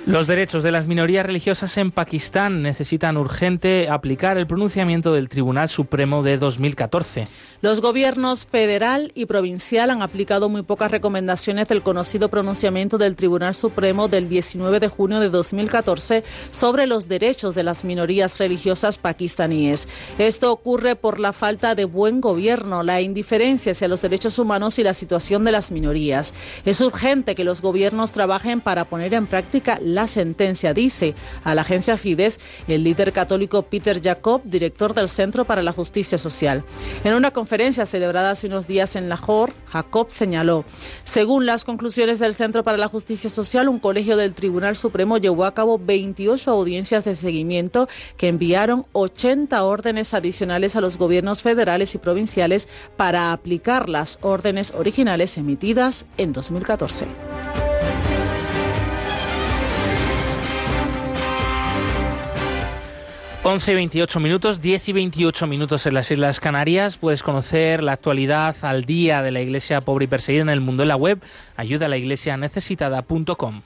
Los 0.09 0.25
derechos 0.25 0.63
de 0.63 0.71
las 0.71 0.87
minorías 0.87 1.23
religiosas 1.23 1.77
en 1.77 1.91
Pakistán 1.91 2.63
necesitan 2.63 3.15
urgente 3.15 3.89
aplicar 3.89 4.39
el 4.39 4.47
pronunciamiento 4.47 5.13
del 5.13 5.29
Tribunal 5.29 5.69
Supremo 5.69 6.23
de 6.23 6.39
2014. 6.39 7.25
Los 7.61 7.79
gobiernos 7.79 8.47
federal 8.47 9.11
y 9.13 9.27
provincial 9.27 9.91
han 9.91 10.01
aplicado 10.01 10.49
muy 10.49 10.63
pocas 10.63 10.89
recomendaciones 10.89 11.67
del 11.67 11.83
conocido 11.83 12.27
pronunciamiento 12.29 12.97
del 12.97 13.15
Tribunal 13.15 13.53
Supremo 13.53 14.07
del 14.07 14.29
19 14.29 14.79
de 14.79 14.87
junio 14.87 15.19
de 15.19 15.29
2014 15.29 16.23
sobre 16.49 16.87
los 16.87 17.07
derechos 17.07 17.53
de 17.53 17.61
las 17.61 17.85
minorías 17.85 18.39
religiosas 18.39 18.97
pakistaníes. 18.97 19.87
Esto 20.17 20.51
ocurre 20.51 20.95
por 20.95 21.19
la 21.19 21.33
falta 21.33 21.75
de 21.75 21.85
buen 21.85 22.19
gobierno, 22.19 22.81
la 22.81 22.99
indiferencia 23.01 23.73
hacia 23.73 23.87
los 23.87 24.01
derechos 24.01 24.39
humanos 24.39 24.79
y 24.79 24.83
la 24.83 24.95
situación 24.95 25.43
de 25.43 25.51
las 25.51 25.71
minorías. 25.71 26.33
Es 26.65 26.81
urgente 26.81 27.35
que 27.35 27.43
los 27.43 27.61
gobiernos 27.61 28.11
trabajen 28.11 28.59
para 28.59 28.85
poner 28.85 29.13
en 29.13 29.27
práctica 29.27 29.77
la 29.83 29.98
la 29.99 30.07
sentencia, 30.07 30.73
dice 30.73 31.13
a 31.43 31.53
la 31.53 31.61
agencia 31.61 31.97
Fides 31.97 32.39
el 32.69 32.85
líder 32.85 33.11
católico 33.11 33.63
Peter 33.63 34.01
Jacob, 34.01 34.41
director 34.45 34.93
del 34.93 35.09
Centro 35.09 35.43
para 35.43 35.61
la 35.61 35.73
Justicia 35.73 36.17
Social. 36.17 36.63
En 37.03 37.15
una 37.15 37.31
conferencia 37.31 37.85
celebrada 37.85 38.31
hace 38.31 38.47
unos 38.47 38.65
días 38.65 38.95
en 38.95 39.09
Lahore, 39.09 39.51
Jacob 39.65 40.07
señaló, 40.09 40.63
según 41.03 41.45
las 41.45 41.65
conclusiones 41.65 42.19
del 42.19 42.33
Centro 42.33 42.63
para 42.63 42.77
la 42.77 42.87
Justicia 42.87 43.29
Social, 43.29 43.67
un 43.67 43.79
colegio 43.79 44.15
del 44.15 44.33
Tribunal 44.33 44.77
Supremo 44.77 45.17
llevó 45.17 45.43
a 45.43 45.53
cabo 45.53 45.77
28 45.77 46.49
audiencias 46.49 47.03
de 47.03 47.17
seguimiento 47.17 47.89
que 48.15 48.29
enviaron 48.29 48.85
80 48.93 49.61
órdenes 49.65 50.13
adicionales 50.13 50.77
a 50.77 50.81
los 50.81 50.95
gobiernos 50.95 51.41
federales 51.41 51.93
y 51.93 51.97
provinciales 51.97 52.69
para 52.95 53.33
aplicar 53.33 53.89
las 53.89 54.17
órdenes 54.21 54.71
originales 54.71 55.37
emitidas 55.37 56.05
en 56.17 56.31
2014. 56.31 57.28
11 63.41 63.71
y 63.71 63.75
28 63.75 64.19
minutos, 64.19 64.59
10 64.59 64.89
y 64.89 64.93
28 64.93 65.47
minutos 65.47 65.85
en 65.85 65.93
las 65.93 66.11
Islas 66.11 66.41
Canarias. 66.41 66.97
Puedes 66.97 67.23
conocer 67.23 67.81
la 67.81 67.93
actualidad 67.93 68.53
al 68.63 68.83
día 68.83 69.21
de 69.21 69.31
la 69.31 69.39
Iglesia 69.39 69.79
pobre 69.79 70.05
y 70.05 70.07
perseguida 70.07 70.41
en 70.41 70.49
el 70.49 70.59
mundo 70.59 70.83
en 70.83 70.89
la 70.89 70.97
web 70.97 71.21
ayuda 71.55 71.85
a 71.85 71.89
la 71.89 71.97
iglesia 71.97 72.35
necesitada.com. 72.35 73.61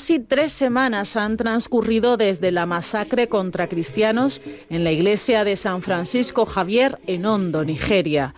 Casi 0.00 0.18
tres 0.18 0.54
semanas 0.54 1.14
han 1.14 1.36
transcurrido 1.36 2.16
desde 2.16 2.50
la 2.52 2.64
masacre 2.64 3.28
contra 3.28 3.68
cristianos 3.68 4.40
en 4.70 4.82
la 4.82 4.92
iglesia 4.92 5.44
de 5.44 5.56
San 5.56 5.82
Francisco 5.82 6.46
Javier 6.46 6.98
en 7.06 7.26
Hondo, 7.26 7.66
Nigeria. 7.66 8.34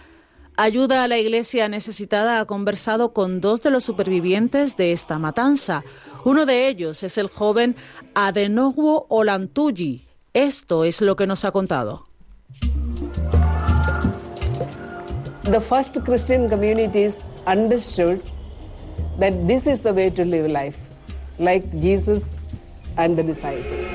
Ayuda 0.57 1.05
a 1.05 1.09
la 1.09 1.19
iglesia 1.19 1.69
necesitada 1.69 2.41
ha 2.41 2.47
conversado 2.47 3.13
con 3.13 3.41
dos 3.41 3.63
de 3.63 3.71
los 3.71 3.85
supervivientes 3.85 4.77
de 4.77 4.91
esta 4.91 5.21
matanza. 5.21 5.85
Uno 6.25 6.47
de 6.47 6.67
ellos 6.67 7.05
es 7.05 7.17
el 7.17 7.29
joven 7.29 7.77
Adenogwo 8.17 9.07
Olantuyi. 9.09 10.03
Esto 10.35 10.85
es 10.85 11.01
lo 11.01 11.15
que 11.15 11.29
nos 11.29 11.45
ha 11.45 11.53
contado. 11.53 12.09
The 15.45 15.61
first 15.61 15.99
Christian 16.05 16.49
communities 16.49 17.19
understood 17.47 18.21
that 19.21 19.33
this 19.47 19.69
is 19.69 19.83
the 19.83 19.93
way 19.93 20.11
to 20.11 20.25
live 20.25 20.49
life 20.49 20.77
like 21.39 21.65
Jesus 21.79 22.31
and 22.97 23.17
the 23.17 23.23
disciples. 23.23 23.87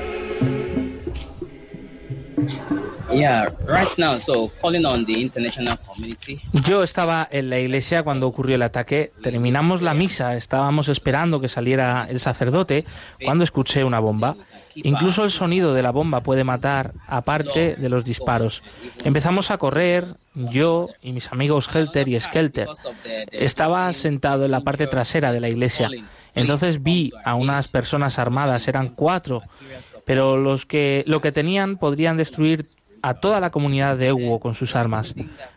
Yeah, 3.12 3.48
right 3.66 3.88
now, 3.96 4.18
so 4.18 4.50
calling 4.60 4.84
on 4.84 5.06
the 5.06 5.14
international 5.14 5.78
community. 5.78 6.40
Yo 6.52 6.82
estaba 6.82 7.26
en 7.30 7.48
la 7.48 7.58
iglesia 7.58 8.02
cuando 8.02 8.26
ocurrió 8.26 8.56
el 8.56 8.62
ataque. 8.62 9.12
Terminamos 9.22 9.80
la 9.80 9.94
misa, 9.94 10.36
estábamos 10.36 10.88
esperando 10.88 11.40
que 11.40 11.48
saliera 11.48 12.06
el 12.10 12.20
sacerdote 12.20 12.84
cuando 13.24 13.44
escuché 13.44 13.82
una 13.82 13.98
bomba. 13.98 14.36
Incluso 14.74 15.24
el 15.24 15.30
sonido 15.30 15.72
de 15.72 15.82
la 15.82 15.90
bomba 15.90 16.22
puede 16.22 16.44
matar, 16.44 16.92
aparte 17.06 17.76
de 17.76 17.88
los 17.88 18.04
disparos. 18.04 18.62
Empezamos 19.04 19.50
a 19.50 19.56
correr, 19.56 20.06
yo 20.34 20.88
y 21.02 21.12
mis 21.12 21.32
amigos 21.32 21.68
Helter 21.74 22.08
y 22.08 22.20
Skelter. 22.20 22.68
Estaba 23.32 23.90
sentado 23.94 24.44
en 24.44 24.50
la 24.50 24.60
parte 24.60 24.86
trasera 24.86 25.32
de 25.32 25.40
la 25.40 25.48
iglesia. 25.48 25.88
Entonces 26.34 26.82
vi 26.82 27.12
a 27.24 27.34
unas 27.34 27.68
personas 27.68 28.18
armadas, 28.18 28.68
eran 28.68 28.88
cuatro, 28.88 29.42
pero 30.04 30.36
los 30.36 30.66
que 30.66 31.04
lo 31.06 31.20
que 31.20 31.32
tenían 31.32 31.76
podrían 31.76 32.16
destruir 32.16 32.66
a 33.02 33.14
toda 33.14 33.40
la 33.40 33.50
comunidad 33.50 33.96
de 33.96 34.08
Ewo 34.08 34.40
con 34.40 34.54
sus 34.54 34.76
armas. 34.76 35.14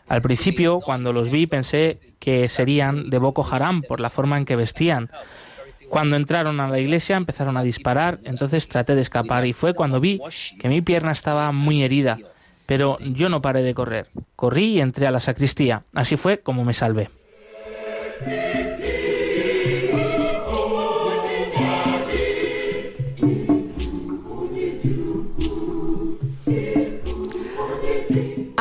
Al 0.07 0.21
principio, 0.21 0.79
cuando 0.79 1.13
los 1.13 1.29
vi, 1.29 1.47
pensé 1.47 1.99
que 2.19 2.49
serían 2.49 3.10
de 3.10 3.17
Boko 3.17 3.45
Haram 3.49 3.81
por 3.81 3.99
la 3.99 4.10
forma 4.10 4.38
en 4.38 4.45
que 4.45 4.55
vestían. 4.55 5.10
Cuando 5.89 6.15
entraron 6.15 6.60
a 6.60 6.69
la 6.69 6.79
iglesia 6.79 7.17
empezaron 7.17 7.57
a 7.57 7.63
disparar, 7.63 8.19
entonces 8.23 8.67
traté 8.69 8.95
de 8.95 9.01
escapar 9.01 9.45
y 9.45 9.53
fue 9.53 9.73
cuando 9.73 9.99
vi 9.99 10.21
que 10.60 10.69
mi 10.69 10.81
pierna 10.81 11.12
estaba 11.12 11.51
muy 11.51 11.84
herida. 11.84 12.17
Pero 12.65 12.97
yo 12.99 13.27
no 13.27 13.41
paré 13.41 13.63
de 13.63 13.73
correr. 13.73 14.07
Corrí 14.38 14.75
y 14.75 14.81
entré 14.81 15.05
a 15.05 15.12
la 15.12 15.19
sacristía. 15.19 15.84
Así 15.93 16.15
fue 16.15 16.39
como 16.39 16.63
me 16.63 16.73
salvé. 16.73 17.10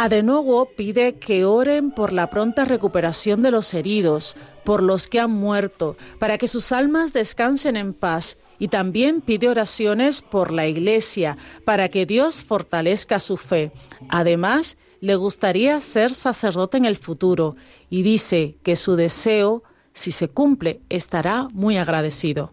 Nuevo 0.08 0.66
pide 0.76 1.16
que 1.18 1.44
oren 1.44 1.90
por 1.90 2.12
la 2.12 2.30
pronta 2.30 2.64
recuperación 2.64 3.42
de 3.42 3.50
los 3.50 3.74
heridos, 3.74 4.36
por 4.64 4.82
los 4.82 5.06
que 5.06 5.20
han 5.20 5.30
muerto, 5.30 5.96
para 6.18 6.38
que 6.38 6.48
sus 6.48 6.72
almas 6.72 7.12
descansen 7.12 7.76
en 7.76 7.92
paz 7.92 8.36
y 8.58 8.68
también 8.68 9.20
pide 9.20 9.48
oraciones 9.48 10.22
por 10.22 10.52
la 10.52 10.66
Iglesia, 10.66 11.36
para 11.64 11.88
que 11.88 12.06
Dios 12.06 12.42
fortalezca 12.42 13.18
su 13.18 13.36
fe. 13.36 13.72
Además, 14.08 14.76
le 15.00 15.16
gustaría 15.16 15.80
ser 15.80 16.14
sacerdote 16.14 16.76
en 16.76 16.84
el 16.84 16.96
futuro 16.96 17.56
y 17.88 18.02
dice 18.02 18.56
que 18.62 18.76
su 18.76 18.96
deseo, 18.96 19.62
si 19.92 20.12
se 20.12 20.28
cumple, 20.28 20.80
estará 20.88 21.48
muy 21.52 21.76
agradecido. 21.78 22.52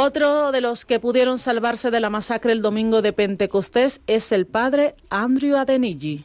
Otro 0.00 0.52
de 0.52 0.60
los 0.60 0.84
que 0.84 1.00
pudieron 1.00 1.40
salvarse 1.40 1.90
de 1.90 1.98
la 1.98 2.08
masacre 2.08 2.52
el 2.52 2.62
domingo 2.62 3.02
de 3.02 3.12
Pentecostés 3.12 4.00
es 4.06 4.30
el 4.30 4.46
padre 4.46 4.94
Andrew 5.10 5.56
Adeniji. 5.56 6.24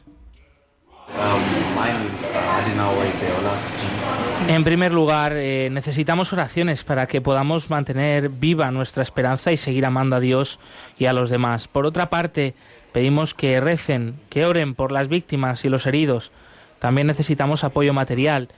En 4.46 4.62
primer 4.62 4.92
lugar, 4.92 5.32
eh, 5.34 5.70
necesitamos 5.72 6.32
oraciones 6.32 6.84
para 6.84 7.08
que 7.08 7.20
podamos 7.20 7.68
mantener 7.68 8.28
viva 8.28 8.70
nuestra 8.70 9.02
esperanza 9.02 9.50
y 9.50 9.56
seguir 9.56 9.84
amando 9.86 10.14
a 10.14 10.20
Dios 10.20 10.60
y 10.96 11.06
a 11.06 11.12
los 11.12 11.28
demás. 11.28 11.66
Por 11.66 11.84
otra 11.84 12.06
parte, 12.06 12.54
pedimos 12.92 13.34
que 13.34 13.58
recen, 13.58 14.14
que 14.30 14.46
oren 14.46 14.76
por 14.76 14.92
las 14.92 15.08
víctimas 15.08 15.64
y 15.64 15.68
los 15.68 15.84
heridos. 15.86 16.30
También 16.78 17.08
necesitamos 17.08 17.64
apoyo 17.64 17.92
material 17.92 18.50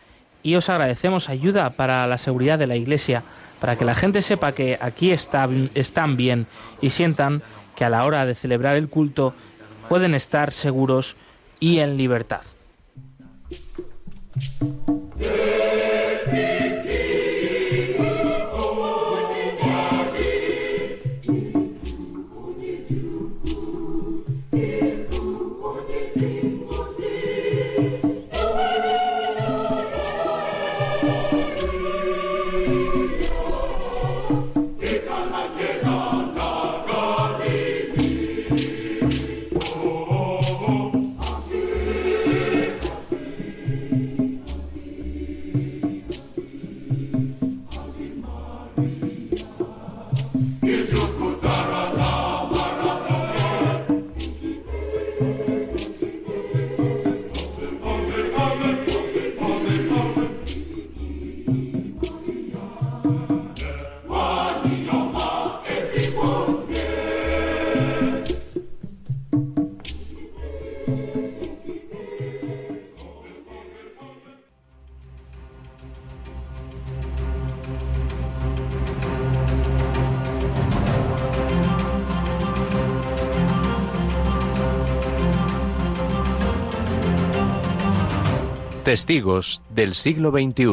y 0.42 0.56
os 0.56 0.68
agradecemos 0.68 1.30
ayuda 1.30 1.70
para 1.70 2.06
la 2.06 2.18
seguridad 2.18 2.58
de 2.58 2.66
la 2.66 2.76
Iglesia, 2.76 3.22
para 3.60 3.76
que 3.76 3.84
la 3.84 3.94
gente 3.94 4.22
sepa 4.22 4.52
que 4.52 4.78
aquí 4.80 5.10
están 5.10 6.16
bien 6.16 6.46
y 6.80 6.90
sientan 6.90 7.42
que 7.74 7.84
a 7.84 7.90
la 7.90 8.04
hora 8.04 8.26
de 8.26 8.34
celebrar 8.34 8.76
el 8.76 8.88
culto 8.88 9.34
pueden 9.88 10.14
estar 10.14 10.52
seguros 10.52 11.16
y 11.60 11.78
en 11.78 11.96
libertad. 11.96 12.42
Testigos 88.86 89.62
del 89.68 89.96
siglo 89.96 90.30
XXI. 90.30 90.64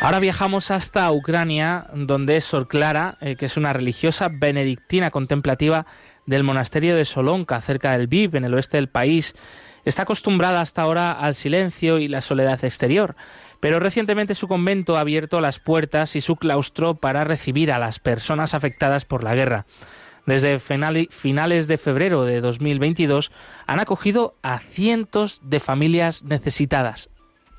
Ahora 0.00 0.18
viajamos 0.18 0.72
hasta 0.72 1.12
Ucrania, 1.12 1.86
donde 1.94 2.40
Sor 2.40 2.66
Clara, 2.66 3.18
eh, 3.20 3.36
que 3.36 3.46
es 3.46 3.56
una 3.56 3.72
religiosa 3.72 4.28
benedictina 4.28 5.12
contemplativa 5.12 5.86
del 6.26 6.42
monasterio 6.42 6.96
de 6.96 7.04
Solonka, 7.04 7.60
cerca 7.60 7.92
del 7.96 8.08
Viv, 8.08 8.34
en 8.34 8.44
el 8.44 8.54
oeste 8.54 8.78
del 8.78 8.88
país. 8.88 9.36
Está 9.84 10.02
acostumbrada 10.02 10.60
hasta 10.60 10.82
ahora 10.82 11.12
al 11.12 11.34
silencio 11.34 11.98
y 11.98 12.08
la 12.08 12.20
soledad 12.20 12.64
exterior, 12.64 13.16
pero 13.60 13.80
recientemente 13.80 14.34
su 14.34 14.48
convento 14.48 14.96
ha 14.96 15.00
abierto 15.00 15.40
las 15.40 15.58
puertas 15.58 16.16
y 16.16 16.20
su 16.20 16.36
claustro 16.36 16.94
para 16.94 17.24
recibir 17.24 17.70
a 17.70 17.78
las 17.78 17.98
personas 17.98 18.54
afectadas 18.54 19.04
por 19.04 19.24
la 19.24 19.34
guerra. 19.34 19.66
Desde 20.26 20.58
finales 20.58 21.66
de 21.66 21.78
febrero 21.78 22.24
de 22.24 22.40
2022 22.40 23.30
han 23.66 23.80
acogido 23.80 24.36
a 24.42 24.58
cientos 24.58 25.40
de 25.42 25.60
familias 25.60 26.24
necesitadas. 26.24 27.10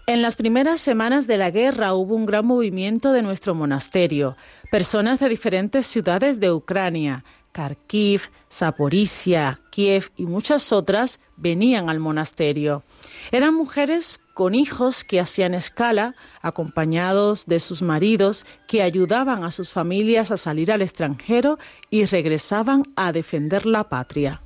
En 0.07 0.21
las 0.21 0.35
primeras 0.35 0.79
semanas 0.79 1.25
de 1.25 1.37
la 1.37 1.49
guerra 1.49 1.95
hubo 1.95 2.15
un 2.15 2.27
gran 2.27 2.45
movimiento 2.45 3.11
de 3.11 3.23
nuestro 3.23 3.55
monasterio. 3.55 4.35
Personas 4.71 5.19
de 5.19 5.29
diferentes 5.29 5.87
ciudades 5.87 6.39
de 6.39 6.51
Ucrania, 6.51 7.23
Kharkiv, 7.55 8.23
Zaporizhia, 8.51 9.61
Kiev 9.71 10.11
y 10.17 10.25
muchas 10.25 10.73
otras 10.73 11.21
venían 11.37 11.89
al 11.89 12.01
monasterio. 12.01 12.83
Eran 13.31 13.53
mujeres 13.53 14.19
con 14.33 14.55
hijos 14.55 15.05
que 15.05 15.21
hacían 15.21 15.53
escala, 15.53 16.15
acompañados 16.41 17.45
de 17.45 17.61
sus 17.61 17.81
maridos, 17.81 18.45
que 18.67 18.81
ayudaban 18.83 19.45
a 19.45 19.51
sus 19.51 19.71
familias 19.71 20.31
a 20.31 20.37
salir 20.37 20.69
al 20.69 20.81
extranjero 20.81 21.57
y 21.89 22.05
regresaban 22.05 22.83
a 22.97 23.13
defender 23.13 23.65
la 23.65 23.87
patria. 23.87 24.41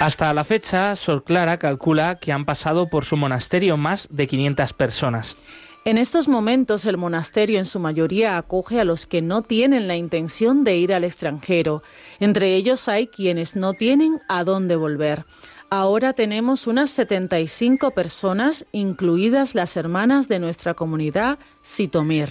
Hasta 0.00 0.32
la 0.32 0.44
fecha, 0.44 0.94
Sor 0.96 1.24
Clara 1.24 1.58
calcula 1.58 2.18
que 2.20 2.32
han 2.32 2.44
pasado 2.44 2.88
por 2.88 3.04
su 3.04 3.16
monasterio 3.16 3.76
más 3.76 4.08
de 4.10 4.28
500 4.28 4.72
personas. 4.72 5.36
En 5.84 5.96
estos 5.96 6.28
momentos 6.28 6.84
el 6.84 6.98
monasterio 6.98 7.58
en 7.58 7.64
su 7.64 7.78
mayoría 7.78 8.36
acoge 8.36 8.80
a 8.80 8.84
los 8.84 9.06
que 9.06 9.22
no 9.22 9.42
tienen 9.42 9.88
la 9.88 9.96
intención 9.96 10.64
de 10.64 10.76
ir 10.76 10.92
al 10.92 11.04
extranjero. 11.04 11.82
Entre 12.20 12.54
ellos 12.56 12.88
hay 12.88 13.06
quienes 13.06 13.56
no 13.56 13.72
tienen 13.72 14.20
a 14.28 14.44
dónde 14.44 14.76
volver. 14.76 15.24
Ahora 15.70 16.14
tenemos 16.14 16.66
unas 16.66 16.90
75 16.90 17.90
personas, 17.92 18.66
incluidas 18.72 19.54
las 19.54 19.76
hermanas 19.76 20.26
de 20.26 20.38
nuestra 20.38 20.74
comunidad 20.74 21.38
Sitomir. 21.62 22.30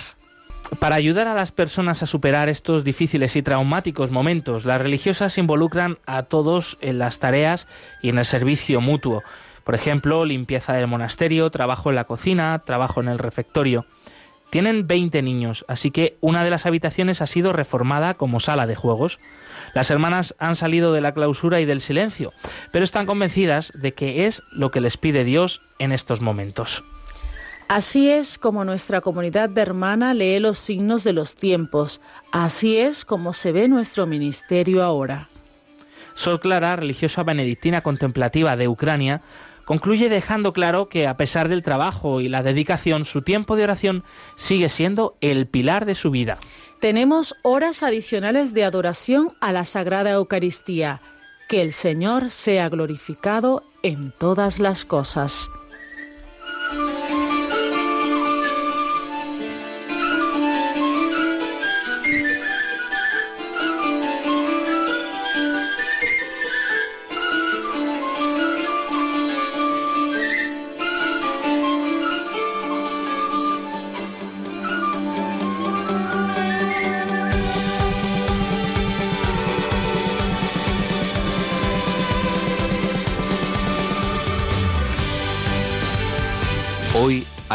Para 0.79 0.95
ayudar 0.95 1.27
a 1.27 1.33
las 1.33 1.51
personas 1.51 2.03
a 2.03 2.07
superar 2.07 2.49
estos 2.49 2.83
difíciles 2.83 3.35
y 3.35 3.41
traumáticos 3.41 4.11
momentos, 4.11 4.65
las 4.65 4.81
religiosas 4.81 5.37
involucran 5.37 5.97
a 6.05 6.23
todos 6.23 6.77
en 6.81 6.99
las 6.99 7.19
tareas 7.19 7.67
y 8.01 8.09
en 8.09 8.17
el 8.17 8.25
servicio 8.25 8.81
mutuo. 8.81 9.23
Por 9.67 9.75
ejemplo, 9.75 10.23
limpieza 10.23 10.71
del 10.71 10.87
monasterio, 10.87 11.51
trabajo 11.51 11.89
en 11.89 11.97
la 11.97 12.05
cocina, 12.05 12.63
trabajo 12.65 13.01
en 13.01 13.09
el 13.09 13.19
refectorio. 13.19 13.85
Tienen 14.49 14.87
20 14.87 15.21
niños, 15.21 15.65
así 15.67 15.91
que 15.91 16.15
una 16.21 16.45
de 16.45 16.49
las 16.49 16.65
habitaciones 16.65 17.21
ha 17.21 17.27
sido 17.27 17.51
reformada 17.51 18.13
como 18.13 18.39
sala 18.39 18.65
de 18.65 18.77
juegos. 18.77 19.19
Las 19.73 19.91
hermanas 19.91 20.35
han 20.39 20.55
salido 20.55 20.93
de 20.93 21.01
la 21.01 21.13
clausura 21.13 21.59
y 21.59 21.65
del 21.65 21.81
silencio, 21.81 22.31
pero 22.71 22.85
están 22.85 23.05
convencidas 23.05 23.73
de 23.75 23.93
que 23.93 24.25
es 24.25 24.41
lo 24.53 24.71
que 24.71 24.79
les 24.79 24.95
pide 24.95 25.25
Dios 25.25 25.59
en 25.79 25.91
estos 25.91 26.21
momentos. 26.21 26.85
Así 27.67 28.09
es 28.09 28.37
como 28.37 28.63
nuestra 28.63 29.01
comunidad 29.01 29.49
de 29.49 29.63
hermana 29.63 30.13
lee 30.13 30.39
los 30.39 30.59
signos 30.59 31.03
de 31.03 31.11
los 31.11 31.35
tiempos. 31.35 31.99
Así 32.31 32.77
es 32.77 33.03
como 33.03 33.33
se 33.33 33.51
ve 33.51 33.67
nuestro 33.67 34.07
ministerio 34.07 34.81
ahora. 34.81 35.27
Sol 36.15 36.39
Clara, 36.39 36.77
religiosa 36.77 37.21
benedictina 37.21 37.81
contemplativa 37.81 38.55
de 38.55 38.67
Ucrania, 38.67 39.21
Concluye 39.67 40.07
dejando 40.07 40.53
claro 40.53 40.87
que 40.87 41.07
a 41.07 41.17
pesar 41.17 41.49
del 41.49 41.61
trabajo 41.61 42.21
y 42.21 42.29
la 42.29 42.41
dedicación, 42.41 43.03
su 43.03 43.21
tiempo 43.21 43.57
de 43.57 43.65
oración 43.65 44.05
sigue 44.37 44.69
siendo 44.69 45.17
el 45.19 45.45
pilar 45.45 45.85
de 45.85 45.93
su 45.93 46.09
vida. 46.09 46.37
Tenemos 46.79 47.35
horas 47.43 47.83
adicionales 47.83 48.53
de 48.53 48.63
adoración 48.63 49.35
a 49.41 49.51
la 49.51 49.65
Sagrada 49.65 50.11
Eucaristía. 50.11 51.01
Que 51.49 51.61
el 51.61 51.73
Señor 51.73 52.29
sea 52.29 52.69
glorificado 52.69 53.61
en 53.83 54.13
todas 54.17 54.59
las 54.59 54.85
cosas. 54.85 55.49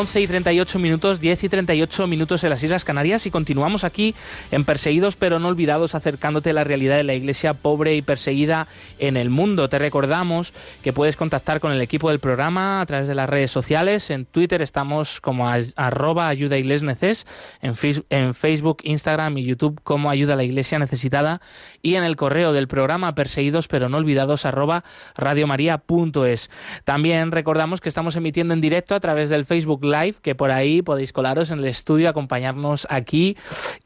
38 0.06 0.80
minutos, 0.80 1.20
10 1.20 1.44
y 1.44 1.50
38 1.50 2.08
minutos 2.08 2.44
en 2.46 2.52
las 2.52 2.64
Islas 2.64 2.86
Canarias 2.86 3.26
y 3.26 3.32
continuamos 3.32 3.84
aquí 3.84 4.16
en 4.50 4.64
Perseguidos 4.64 5.18
pero 5.18 5.40
no 5.40 5.50
olvidados 5.50 5.94
acercándote 5.94 6.52
a 6.52 6.54
la 6.54 6.64
realidad 6.64 6.96
de 6.96 7.04
la 7.04 7.16
iglesia 7.16 7.54
pobre 7.54 7.96
y 7.96 8.02
perseguida 8.02 8.68
en 8.98 9.18
el 9.18 9.30
mundo. 9.30 9.68
Te 9.68 9.78
recordamos 9.78 10.54
que 10.84 10.94
puedes 10.94 11.18
contactar 11.18 11.60
con 11.60 11.74
el 11.74 11.82
equipo 11.82 12.10
del 12.10 12.20
programa 12.20 12.80
a 12.80 12.86
través 12.86 13.10
de 13.10 13.16
las 13.16 13.30
redes 13.30 13.52
sociales. 13.52 14.10
En 14.10 14.26
Twitter 14.26 14.62
estamos 14.62 15.20
como 15.20 15.50
arroba 15.50 16.30
ayuda 16.30 16.56
neces, 16.58 17.28
en, 17.62 17.74
en 18.10 18.34
Facebook, 18.34 18.78
Instagram 18.84 19.38
y 19.38 19.44
YouTube 19.44 19.82
como 19.84 20.10
ayuda 20.10 20.34
a 20.34 20.38
la 20.38 20.44
iglesia 20.46 20.80
necesitada 20.80 21.42
y 21.82 21.96
en 21.96 22.06
el 22.06 22.16
correo 22.16 22.54
del 22.54 22.70
programa 22.70 23.16
perseguidos 23.16 23.68
pero 23.68 23.90
no 23.90 23.98
olvidados 23.98 24.46
arroba 24.46 24.86
radiomaria.es. 25.18 26.50
También 26.86 27.32
recordamos 27.32 27.82
que 27.82 27.90
estamos 27.90 28.16
emitiendo 28.16 28.54
en 28.54 28.62
directo 28.62 28.96
a 28.96 29.02
través 29.02 29.30
del 29.30 29.44
Facebook 29.44 29.89
Live, 29.90 30.16
que 30.22 30.36
por 30.36 30.52
ahí 30.52 30.82
podéis 30.82 31.14
colaros 31.14 31.52
en 31.52 31.60
el 31.60 31.66
estudio, 31.66 32.10
acompañarnos 32.10 32.88
aquí 32.90 33.38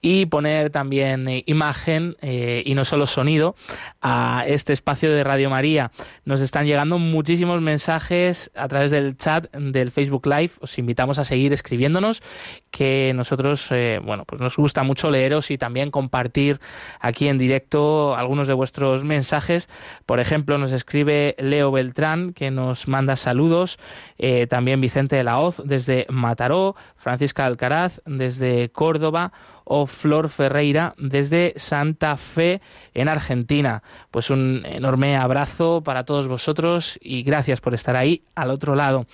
y 0.02 0.26
poner 0.26 0.70
también 0.70 1.28
eh, 1.28 1.44
imagen 1.46 2.16
eh, 2.22 2.64
y 2.66 2.76
no 2.76 2.86
solo 2.86 3.08
sonido 3.08 3.56
a 4.02 4.44
este 4.48 4.74
espacio 4.74 5.12
de 5.12 5.24
Radio 5.24 5.50
María. 5.50 5.92
Nos 6.26 6.42
están 6.42 6.66
llegando 6.66 7.00
muchísimos 7.00 7.62
mensajes 7.62 8.52
a 8.56 8.68
través 8.68 8.92
del 8.92 9.18
chat 9.18 9.52
del 9.56 9.92
Facebook 9.92 10.26
Live. 10.26 10.52
Os 10.60 10.78
invitamos 10.78 11.20
a 11.20 11.26
seguir 11.26 11.54
escribiéndonos, 11.54 12.22
que 12.72 13.14
nosotros, 13.16 13.68
eh, 13.72 14.00
bueno, 14.04 14.26
pues 14.26 14.42
nos 14.42 14.58
gusta 14.58 14.84
mucho 14.84 15.10
leeros 15.10 15.52
y 15.52 15.58
también 15.58 15.92
compartir 15.92 16.60
aquí 17.00 17.28
en 17.28 17.38
directo 17.38 18.16
algunos 18.16 18.48
de 18.48 18.54
vuestros 18.54 19.04
mensajes. 19.04 19.70
Por 20.06 20.20
ejemplo, 20.20 20.58
nos 20.58 20.72
escribe 20.72 21.36
Leo 21.38 21.72
Beltrán, 21.72 22.34
que 22.34 22.52
nos 22.52 22.88
manda 22.88 23.16
saludos. 23.16 23.78
también 24.50 24.82
Vicente 24.82 25.16
de 25.16 25.24
la 25.24 25.40
Hoz, 25.40 25.62
desde 25.66 25.93
Mataró, 26.10 26.76
Francisca 26.96 27.46
Alcaraz 27.46 28.02
desde 28.06 28.70
Córdoba 28.72 29.32
o 29.66 29.86
Flor 29.86 30.30
Ferreira 30.30 30.96
desde 30.98 31.54
Santa 31.58 32.16
Fe 32.18 32.62
en 32.94 33.10
Argentina. 33.10 33.84
Pues 34.12 34.30
un 34.30 34.64
enorme 34.66 35.18
abrazo 35.18 35.82
para 35.84 36.06
todos 36.06 36.28
vosotros 36.28 37.00
y 37.02 37.24
gracias 37.24 37.62
por 37.62 37.74
estar 37.74 37.96
ahí 37.96 38.22
al 38.36 38.52
otro 38.52 38.76
lado. 38.76 39.08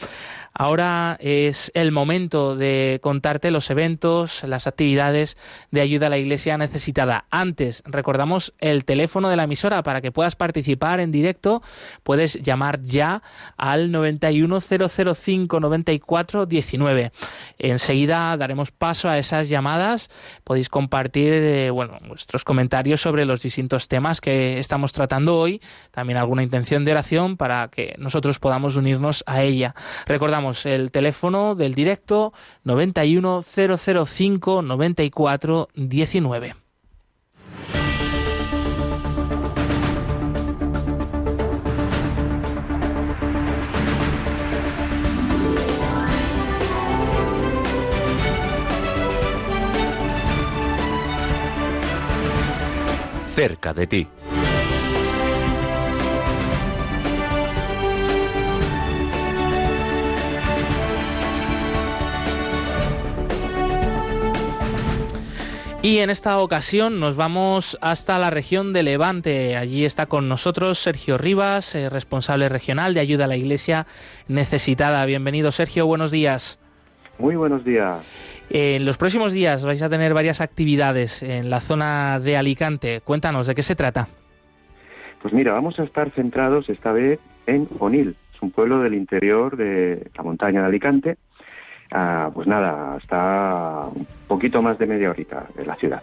Ahora 0.54 1.16
es 1.22 1.72
el 1.74 1.94
momento 1.94 2.56
de 2.56 3.00
contarte 3.02 3.50
los 3.50 3.70
eventos, 3.70 4.44
las 4.44 4.68
actividades 4.68 5.38
de 5.72 5.80
ayuda 5.80 6.08
a 6.08 6.10
la 6.10 6.18
iglesia 6.18 6.58
necesitada. 6.58 7.24
Antes, 7.30 7.82
recordamos 7.86 8.54
el 8.60 8.84
teléfono 8.84 9.30
de 9.30 9.38
la 9.38 9.44
emisora 9.44 9.84
para 9.84 10.02
que 10.02 10.12
puedas 10.12 10.36
participar 10.36 11.00
en 11.00 11.12
directo. 11.12 11.62
Puedes 12.04 12.42
llamar 12.42 12.82
ya 12.82 13.24
al 13.56 13.90
910059419 13.92 16.60
COVID-19. 16.60 17.12
Enseguida 17.58 18.36
daremos 18.38 18.72
paso 18.72 19.10
a 19.10 19.18
esas 19.18 19.50
llamadas. 19.50 20.10
Podéis 20.50 20.68
compartir 20.68 21.32
eh, 21.32 21.70
bueno, 21.70 22.00
vuestros 22.08 22.44
comentarios 22.44 23.02
sobre 23.02 23.24
los 23.24 23.44
distintos 23.44 23.88
temas 23.88 24.20
que 24.20 24.58
estamos 24.58 24.94
tratando 24.94 25.38
hoy, 25.38 25.62
también 25.92 26.18
alguna 26.18 26.42
intención 26.42 26.86
de 26.86 26.92
oración 26.92 27.38
para 27.38 27.68
que 27.68 27.94
nosotros 28.00 28.40
podamos 28.40 28.76
unirnos 28.76 29.24
a 29.28 29.44
ella. 29.44 29.76
Recordamos 30.08 30.66
el 30.66 30.90
teléfono 30.90 31.54
del 31.54 31.76
directo 31.76 32.34
91005 32.64 34.64
94 34.64 35.68
cerca 53.40 53.74
de 53.74 53.88
ti. 53.88 54.08
Y 65.82 66.00
en 66.00 66.10
esta 66.10 66.38
ocasión 66.40 67.00
nos 67.00 67.16
vamos 67.16 67.78
hasta 67.80 68.20
la 68.20 68.30
región 68.30 68.74
de 68.74 68.84
Levante. 68.84 69.56
Allí 69.56 69.86
está 69.86 70.08
con 70.08 70.28
nosotros 70.28 70.78
Sergio 70.80 71.18
Rivas, 71.18 71.76
eh, 71.76 71.88
responsable 71.90 72.50
regional 72.50 72.94
de 72.94 73.00
ayuda 73.00 73.24
a 73.24 73.28
la 73.30 73.38
Iglesia 73.38 73.88
necesitada. 74.28 75.06
Bienvenido 75.06 75.54
Sergio, 75.54 75.86
buenos 75.86 76.12
días. 76.12 76.60
Muy 77.20 77.36
buenos 77.36 77.66
días. 77.66 77.98
En 78.50 78.86
los 78.86 78.98
próximos 78.98 79.34
días 79.34 79.66
vais 79.66 79.82
a 79.82 79.90
tener 79.90 80.14
varias 80.14 80.40
actividades 80.40 81.22
en 81.22 81.50
la 81.50 81.60
zona 81.60 82.20
de 82.20 82.38
Alicante. 82.38 83.02
Cuéntanos, 83.02 83.46
¿de 83.46 83.56
qué 83.56 83.62
se 83.62 83.76
trata? 83.76 84.08
Pues 85.22 85.34
mira, 85.34 85.52
vamos 85.52 85.78
a 85.80 85.84
estar 85.84 86.10
centrados 86.12 86.70
esta 86.70 86.94
vez 86.94 87.20
en 87.46 87.68
Onil. 87.78 88.16
Es 88.34 88.42
un 88.42 88.52
pueblo 88.52 88.80
del 88.80 88.94
interior 88.94 89.58
de 89.58 90.10
la 90.16 90.24
montaña 90.24 90.62
de 90.62 90.68
Alicante. 90.68 91.18
Ah, 91.92 92.32
pues 92.34 92.48
nada, 92.48 92.96
hasta 92.96 93.90
un 93.94 94.08
poquito 94.28 94.62
más 94.62 94.80
de 94.80 94.86
media 94.86 95.10
horita 95.10 95.46
de 95.58 95.66
la 95.66 95.76
ciudad. 95.76 96.02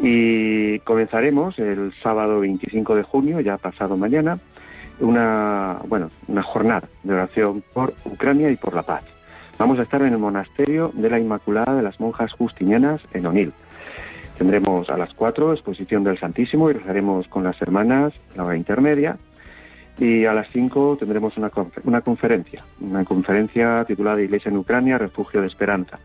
Y 0.00 0.78
comenzaremos 0.80 1.58
el 1.58 1.92
sábado 2.02 2.40
25 2.40 2.94
de 2.94 3.02
junio, 3.02 3.40
ya 3.40 3.58
pasado 3.58 3.98
mañana, 3.98 4.38
una, 5.00 5.78
bueno, 5.86 6.10
una 6.26 6.42
jornada 6.42 6.88
de 7.02 7.12
oración 7.12 7.62
por 7.74 7.92
Ucrania 8.06 8.48
y 8.50 8.56
por 8.56 8.74
la 8.74 8.82
paz. 8.82 9.13
Vamos 9.58 9.78
a 9.78 9.82
estar 9.82 10.02
en 10.02 10.12
el 10.12 10.18
monasterio 10.18 10.90
de 10.94 11.08
la 11.08 11.18
Inmaculada 11.18 11.76
de 11.76 11.82
las 11.82 12.00
Monjas 12.00 12.32
Justinianas 12.32 13.00
en 13.12 13.26
Onil. 13.26 13.52
Tendremos 14.36 14.90
a 14.90 14.96
las 14.96 15.14
4 15.14 15.52
exposición 15.52 16.02
del 16.02 16.18
Santísimo 16.18 16.68
y 16.70 16.72
rezaremos 16.72 17.28
con 17.28 17.44
las 17.44 17.60
hermanas 17.62 18.12
la 18.34 18.44
hora 18.44 18.56
intermedia. 18.56 19.16
Y 19.98 20.24
a 20.24 20.34
las 20.34 20.48
5 20.48 20.96
tendremos 20.98 21.36
una, 21.36 21.52
una 21.84 22.00
conferencia, 22.00 22.64
una 22.80 23.04
conferencia 23.04 23.84
titulada 23.84 24.20
Iglesia 24.20 24.48
en 24.48 24.56
Ucrania, 24.56 24.98
Refugio 24.98 25.40
de 25.40 25.46
Esperanza. 25.46 26.00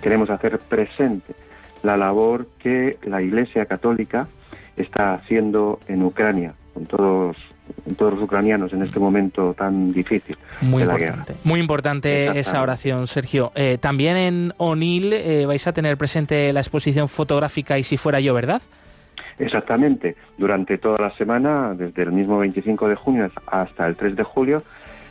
Queremos 0.00 0.30
hacer 0.30 0.60
presente 0.60 1.34
la 1.82 1.96
labor 1.96 2.46
que 2.60 2.98
la 3.02 3.20
Iglesia 3.20 3.66
Católica 3.66 4.28
está 4.76 5.14
haciendo 5.14 5.80
en 5.88 6.04
Ucrania, 6.04 6.54
con 6.72 6.86
todos 6.86 7.36
todos 7.96 8.14
los 8.14 8.22
ucranianos 8.22 8.72
en 8.72 8.82
este 8.82 8.98
momento 8.98 9.54
tan 9.54 9.88
difícil 9.90 10.36
muy 10.60 10.82
de 10.82 10.84
importante, 10.84 11.06
la 11.06 11.24
guerra. 11.24 11.40
Muy 11.44 11.60
importante 11.60 12.38
esa 12.38 12.62
oración, 12.62 13.06
Sergio. 13.06 13.52
Eh, 13.54 13.78
también 13.80 14.16
en 14.16 14.54
Onil 14.56 15.12
eh, 15.12 15.46
vais 15.46 15.66
a 15.66 15.72
tener 15.72 15.96
presente 15.96 16.52
la 16.52 16.60
exposición 16.60 17.08
fotográfica 17.08 17.78
y 17.78 17.82
si 17.82 17.96
fuera 17.96 18.20
yo, 18.20 18.34
¿verdad? 18.34 18.62
Exactamente. 19.38 20.16
Durante 20.38 20.78
toda 20.78 20.98
la 20.98 21.16
semana, 21.16 21.74
desde 21.74 22.02
el 22.02 22.12
mismo 22.12 22.38
25 22.38 22.88
de 22.88 22.94
junio 22.94 23.30
hasta 23.46 23.86
el 23.86 23.96
3 23.96 24.16
de 24.16 24.22
julio, 24.22 24.62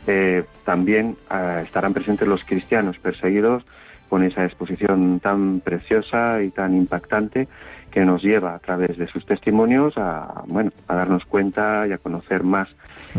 eh, 0.06 0.44
también 0.64 1.16
eh, 1.30 1.62
estarán 1.64 1.92
presentes 1.92 2.26
los 2.26 2.44
cristianos 2.44 2.98
perseguidos 2.98 3.64
con 4.08 4.22
esa 4.22 4.44
exposición 4.44 5.20
tan 5.20 5.60
preciosa 5.60 6.42
y 6.42 6.50
tan 6.50 6.76
impactante 6.76 7.48
que 7.90 8.04
nos 8.04 8.22
lleva 8.22 8.54
a 8.54 8.58
través 8.58 8.98
de 8.98 9.08
sus 9.08 9.24
testimonios 9.24 9.94
a 9.96 10.42
bueno 10.46 10.70
a 10.86 10.94
darnos 10.94 11.24
cuenta 11.24 11.86
y 11.88 11.92
a 11.92 11.98
conocer 11.98 12.42
más 12.42 12.68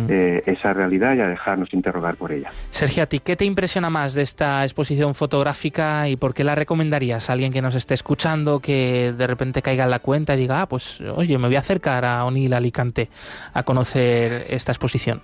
eh, 0.07 0.43
esa 0.45 0.73
realidad 0.73 1.15
y 1.15 1.21
a 1.21 1.27
dejarnos 1.27 1.73
interrogar 1.73 2.15
por 2.17 2.31
ella. 2.31 2.51
Sergio, 2.69 3.01
¿a 3.01 3.07
ti 3.07 3.19
qué 3.19 3.35
te 3.35 3.45
impresiona 3.45 3.89
más 3.89 4.13
de 4.13 4.21
esta 4.21 4.63
exposición 4.63 5.15
fotográfica 5.15 6.07
y 6.07 6.15
por 6.15 6.35
qué 6.35 6.43
la 6.43 6.53
recomendarías 6.53 7.29
a 7.29 7.33
alguien 7.33 7.51
que 7.51 7.63
nos 7.63 7.73
esté 7.73 7.95
escuchando 7.95 8.59
que 8.59 9.15
de 9.17 9.25
repente 9.25 9.63
caiga 9.63 9.85
en 9.85 9.89
la 9.89 9.99
cuenta 9.99 10.35
y 10.35 10.37
diga, 10.37 10.61
ah, 10.61 10.67
pues 10.67 11.01
oye, 11.01 11.39
me 11.39 11.47
voy 11.47 11.55
a 11.55 11.59
acercar 11.59 12.05
a 12.05 12.23
Onil 12.25 12.53
Alicante 12.53 13.09
a 13.53 13.63
conocer 13.63 14.45
esta 14.49 14.71
exposición? 14.71 15.21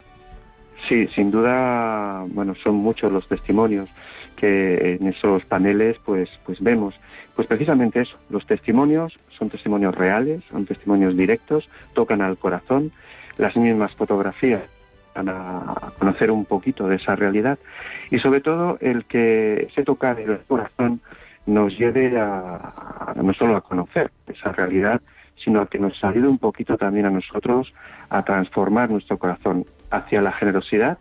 Sí, 0.90 1.08
sin 1.14 1.30
duda, 1.30 2.26
bueno, 2.30 2.56
son 2.64 2.76
muchos 2.76 3.12
los 3.12 3.28
testimonios 3.28 3.88
que 4.44 4.98
en 5.00 5.08
esos 5.08 5.46
paneles 5.46 5.96
pues 6.04 6.30
pues 6.46 6.60
vemos 6.60 6.94
pues 7.34 7.48
precisamente 7.48 8.02
eso 8.02 8.18
los 8.30 8.46
testimonios 8.46 9.18
son 9.38 9.50
testimonios 9.50 9.96
reales 9.96 10.44
son 10.52 10.66
testimonios 10.66 11.16
directos 11.16 11.70
tocan 11.94 12.22
al 12.22 12.38
corazón 12.38 12.92
las 13.38 13.56
mismas 13.56 13.94
fotografías 13.94 14.64
van 15.16 15.30
a 15.30 15.94
conocer 15.98 16.30
un 16.30 16.44
poquito 16.44 16.90
de 16.90 16.98
esa 16.98 17.16
realidad 17.16 17.58
y 18.12 18.20
sobre 18.20 18.42
todo 18.42 18.78
el 18.82 19.06
que 19.06 19.70
se 19.74 19.84
toca 19.86 20.12
el 20.12 20.40
corazón 20.40 21.00
nos 21.46 21.78
lleve 21.78 22.20
a, 22.20 23.14
no 23.16 23.34
solo 23.34 23.56
a 23.56 23.62
conocer 23.62 24.12
esa 24.28 24.52
realidad 24.52 25.00
sino 25.38 25.62
a 25.62 25.68
que 25.68 25.80
nos 25.80 26.04
ayude 26.04 26.28
un 26.28 26.38
poquito 26.38 26.76
también 26.76 27.06
a 27.06 27.12
nosotros 27.12 27.74
a 28.10 28.24
transformar 28.24 28.90
nuestro 28.90 29.18
corazón 29.18 29.64
hacia 29.90 30.22
la 30.22 30.34
generosidad 30.34 30.98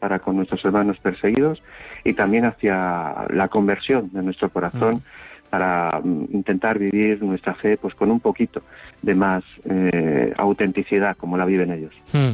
para 0.00 0.18
con 0.18 0.36
nuestros 0.36 0.64
hermanos 0.64 0.98
perseguidos 0.98 1.62
y 2.02 2.14
también 2.14 2.46
hacia 2.46 3.26
la 3.28 3.48
conversión 3.48 4.10
de 4.12 4.22
nuestro 4.22 4.50
corazón 4.50 4.96
mm. 4.96 5.29
Para 5.50 6.00
mm, 6.02 6.26
intentar 6.32 6.78
vivir 6.78 7.22
nuestra 7.22 7.54
fe 7.54 7.76
pues 7.76 7.94
con 7.94 8.10
un 8.10 8.20
poquito 8.20 8.62
de 9.02 9.14
más 9.14 9.42
eh, 9.64 10.32
autenticidad 10.36 11.16
como 11.16 11.36
la 11.36 11.44
viven 11.44 11.72
ellos. 11.72 11.92
Hmm. 12.12 12.32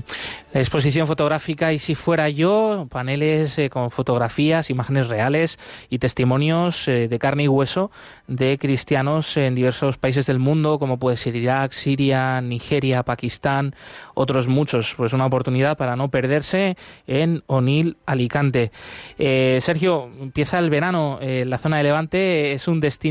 La 0.52 0.60
exposición 0.60 1.06
fotográfica 1.06 1.72
y 1.72 1.78
si 1.78 1.94
fuera 1.94 2.28
yo, 2.28 2.88
paneles 2.90 3.58
eh, 3.58 3.70
con 3.70 3.90
fotografías, 3.90 4.70
imágenes 4.70 5.08
reales 5.08 5.58
y 5.90 5.98
testimonios 5.98 6.88
eh, 6.88 7.08
de 7.08 7.18
carne 7.18 7.44
y 7.44 7.48
hueso 7.48 7.90
de 8.26 8.58
cristianos 8.58 9.36
en 9.36 9.54
diversos 9.54 9.98
países 9.98 10.26
del 10.26 10.38
mundo, 10.38 10.78
como 10.78 10.98
puede 10.98 11.16
ser 11.16 11.36
Irak, 11.36 11.72
Siria, 11.72 12.40
Nigeria, 12.40 13.02
Pakistán, 13.02 13.74
otros 14.14 14.48
muchos. 14.48 14.94
Pues 14.96 15.12
una 15.12 15.26
oportunidad 15.26 15.76
para 15.76 15.94
no 15.94 16.10
perderse 16.10 16.76
en 17.06 17.42
Onil, 17.46 17.96
Alicante. 18.06 18.72
Eh, 19.18 19.58
Sergio, 19.60 20.10
empieza 20.20 20.58
el 20.58 20.70
verano. 20.70 21.18
la 21.20 21.58
zona 21.58 21.78
de 21.78 21.82
Levante 21.84 22.52
es 22.52 22.66
un 22.66 22.80
destino 22.80 23.05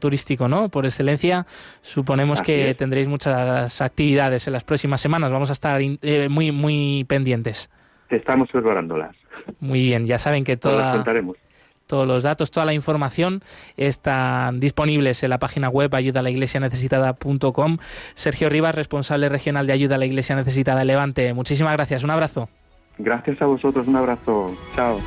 turístico, 0.00 0.48
¿no? 0.48 0.68
Por 0.68 0.84
excelencia, 0.86 1.46
suponemos 1.82 2.40
Así 2.40 2.46
que 2.46 2.70
es. 2.70 2.76
tendréis 2.76 3.08
muchas 3.08 3.80
actividades 3.80 4.46
en 4.46 4.52
las 4.52 4.64
próximas 4.64 5.00
semanas. 5.00 5.32
Vamos 5.32 5.50
a 5.50 5.52
estar 5.52 5.80
eh, 5.82 6.28
muy, 6.28 6.52
muy 6.52 7.04
pendientes. 7.08 7.70
Estamos 8.08 8.48
preparándolas. 8.50 9.14
Muy 9.60 9.80
bien, 9.82 10.06
ya 10.06 10.18
saben 10.18 10.44
que 10.44 10.56
toda, 10.56 10.92
contaremos. 10.92 11.36
todos 11.86 12.06
los 12.06 12.22
datos, 12.22 12.50
toda 12.50 12.66
la 12.66 12.74
información 12.74 13.42
están 13.76 14.60
disponibles 14.60 15.22
en 15.22 15.30
la 15.30 15.38
página 15.38 15.68
web 15.68 15.94
ayudalaiglesianecesitada.com. 15.94 17.78
Sergio 18.14 18.48
Rivas, 18.48 18.74
responsable 18.74 19.28
regional 19.28 19.66
de 19.66 19.72
Ayuda 19.72 19.94
a 19.94 19.98
la 19.98 20.06
Iglesia 20.06 20.36
Necesitada 20.36 20.84
Levante. 20.84 21.32
Muchísimas 21.34 21.72
gracias, 21.72 22.04
un 22.04 22.10
abrazo. 22.10 22.48
Gracias 22.98 23.40
a 23.40 23.46
vosotros, 23.46 23.88
un 23.88 23.96
abrazo. 23.96 24.54
Chao. 24.74 24.98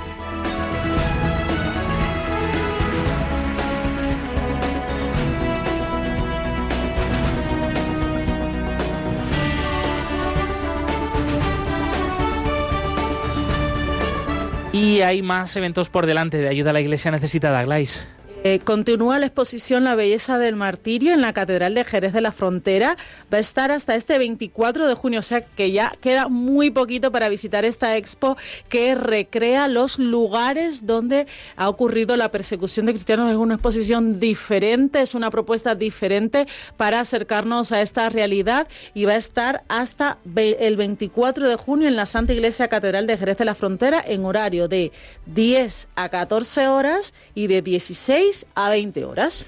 Y 14.74 15.02
hay 15.02 15.22
más 15.22 15.56
eventos 15.56 15.90
por 15.90 16.08
delante 16.08 16.40
de 16.40 16.50
Ayuda 16.50 16.72
a 16.72 16.74
la 16.74 16.82
Iglesia 16.82 17.12
Necesitada, 17.12 17.64
Glais. 17.64 18.08
Eh, 18.46 18.60
continúa 18.60 19.20
la 19.20 19.28
exposición 19.28 19.86
La 19.86 19.96
Belleza 19.96 20.38
del 20.38 20.58
Martirio 20.58 21.14
en 21.14 21.22
la 21.22 21.32
Catedral 21.32 21.76
de 21.76 21.86
Jerez 21.86 22.12
de 22.12 22.20
la 22.20 22.34
Frontera. 22.34 22.98
Va 23.34 23.38
a 23.38 23.40
estar 23.40 23.72
hasta 23.72 23.96
este 23.96 24.18
24 24.18 24.86
de 24.86 24.94
junio, 24.96 25.22
o 25.22 25.24
sea 25.24 25.40
que 25.40 25.72
ya 25.72 25.96
queda 26.02 26.28
muy 26.28 26.70
poquito 26.70 27.10
para 27.10 27.30
visitar 27.30 27.64
esta 27.64 27.96
expo 27.96 28.36
que 28.68 28.96
recrea 28.96 29.70
los 29.70 29.98
lugares 29.98 30.86
donde 30.86 31.26
ha 31.56 31.70
ocurrido 31.70 32.18
la 32.18 32.32
persecución 32.32 32.86
de 32.86 32.92
cristianos. 32.92 33.32
Es 33.32 33.38
una 33.38 33.54
exposición 33.54 34.20
diferente, 34.20 35.02
es 35.02 35.16
una 35.16 35.32
propuesta 35.32 35.74
diferente 35.74 36.46
para 36.76 37.00
acercarnos 37.00 37.72
a 37.72 37.80
esta 37.80 38.10
realidad 38.10 38.68
y 38.94 39.06
va 39.06 39.14
a 39.14 39.16
estar 39.16 39.64
hasta 39.70 40.18
el 40.36 40.76
24 40.76 41.48
de 41.48 41.56
junio 41.56 41.88
en 41.88 41.96
la 41.96 42.06
Santa 42.06 42.34
Iglesia 42.34 42.68
Catedral 42.68 43.08
de 43.08 43.18
Jerez 43.18 43.38
de 43.38 43.46
la 43.46 43.56
Frontera 43.56 44.04
en 44.06 44.26
horario 44.26 44.68
de 44.68 44.92
10 45.28 45.88
a 45.96 46.10
14 46.10 46.68
horas 46.68 47.14
y 47.36 47.48
de 47.48 47.62
16 47.62 48.33
a 48.56 48.70
20 48.70 49.06
horas. 49.06 49.46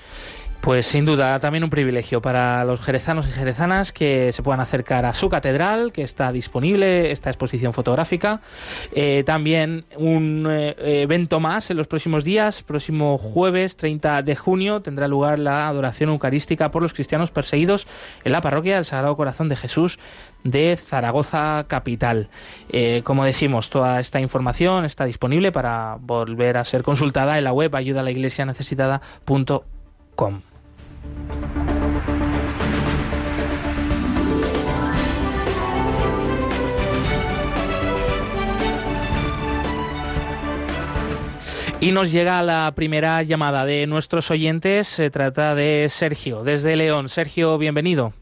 Pues 0.66 0.88
sin 0.88 1.06
duda, 1.06 1.40
también 1.40 1.64
un 1.64 1.70
privilegio 1.70 2.24
para 2.24 2.66
los 2.66 2.80
jerezanos 2.80 3.28
y 3.28 3.32
jerezanas 3.32 3.94
que 3.94 4.34
se 4.34 4.42
puedan 4.42 4.62
acercar 4.62 5.06
a 5.06 5.14
su 5.14 5.30
catedral, 5.30 5.92
que 5.92 6.02
está 6.02 6.32
disponible 6.32 7.12
esta 7.12 7.30
exposición 7.30 7.72
fotográfica. 7.72 8.42
Eh, 8.92 9.22
también 9.28 9.86
un 9.96 10.48
eh, 10.50 10.76
evento 11.04 11.40
más 11.40 11.70
en 11.70 11.78
los 11.78 11.86
próximos 11.86 12.24
días. 12.24 12.64
Próximo 12.64 13.20
jueves 13.20 13.78
30 13.78 14.24
de 14.24 14.36
junio 14.36 14.82
tendrá 14.82 15.08
lugar 15.08 15.38
la 15.38 15.68
adoración 15.68 16.10
eucarística 16.10 16.72
por 16.72 16.82
los 16.82 16.96
cristianos 16.96 17.30
perseguidos 17.30 17.86
en 18.24 18.32
la 18.32 18.42
parroquia 18.42 18.74
del 18.74 18.86
Sagrado 18.86 19.16
Corazón 19.16 19.50
de 19.50 19.58
Jesús 19.58 20.00
de 20.46 20.78
Zaragoza 20.78 21.66
Capital. 21.68 22.30
Eh, 22.70 23.02
como 23.04 23.26
decimos, 23.26 23.70
toda 23.70 24.00
esta 24.00 24.22
información 24.22 24.86
está 24.86 25.04
disponible 25.04 25.52
para 25.52 25.98
volver 26.00 26.56
a 26.56 26.64
ser 26.64 26.84
consultada 26.84 27.38
en 27.38 27.44
la 27.44 27.52
web 27.52 27.76
ayuda 27.76 28.00
a 28.00 28.04
la 28.04 28.12
iglesia 28.12 28.46
necesitada.com. 28.46 30.42
Y 41.82 41.92
nos 41.92 42.12
llega 42.12 42.42
la 42.42 42.72
primera 42.76 43.22
llamada 43.22 43.66
de 43.66 43.86
nuestros 43.86 44.32
oyentes. 44.32 44.88
Se 44.88 45.10
trata 45.10 45.54
de 45.56 45.88
Sergio, 45.90 46.44
desde 46.44 46.76
León. 46.76 47.10
Sergio, 47.10 47.58
bienvenido. 47.58 48.14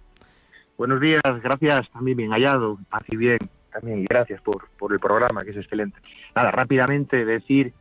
Buenos 0.83 0.99
días, 0.99 1.21
gracias, 1.41 1.89
también 1.91 2.17
bien 2.17 2.31
hallado, 2.31 2.77
así 2.91 3.15
bien, 3.15 3.37
también 3.71 4.03
gracias 4.03 4.41
por, 4.41 4.67
por 4.77 4.91
el 4.91 4.99
programa, 4.99 5.45
que 5.45 5.51
es 5.51 5.55
excelente. 5.55 5.97
Nada, 6.35 6.51
rápidamente 6.51 7.23
decir, 7.23 7.71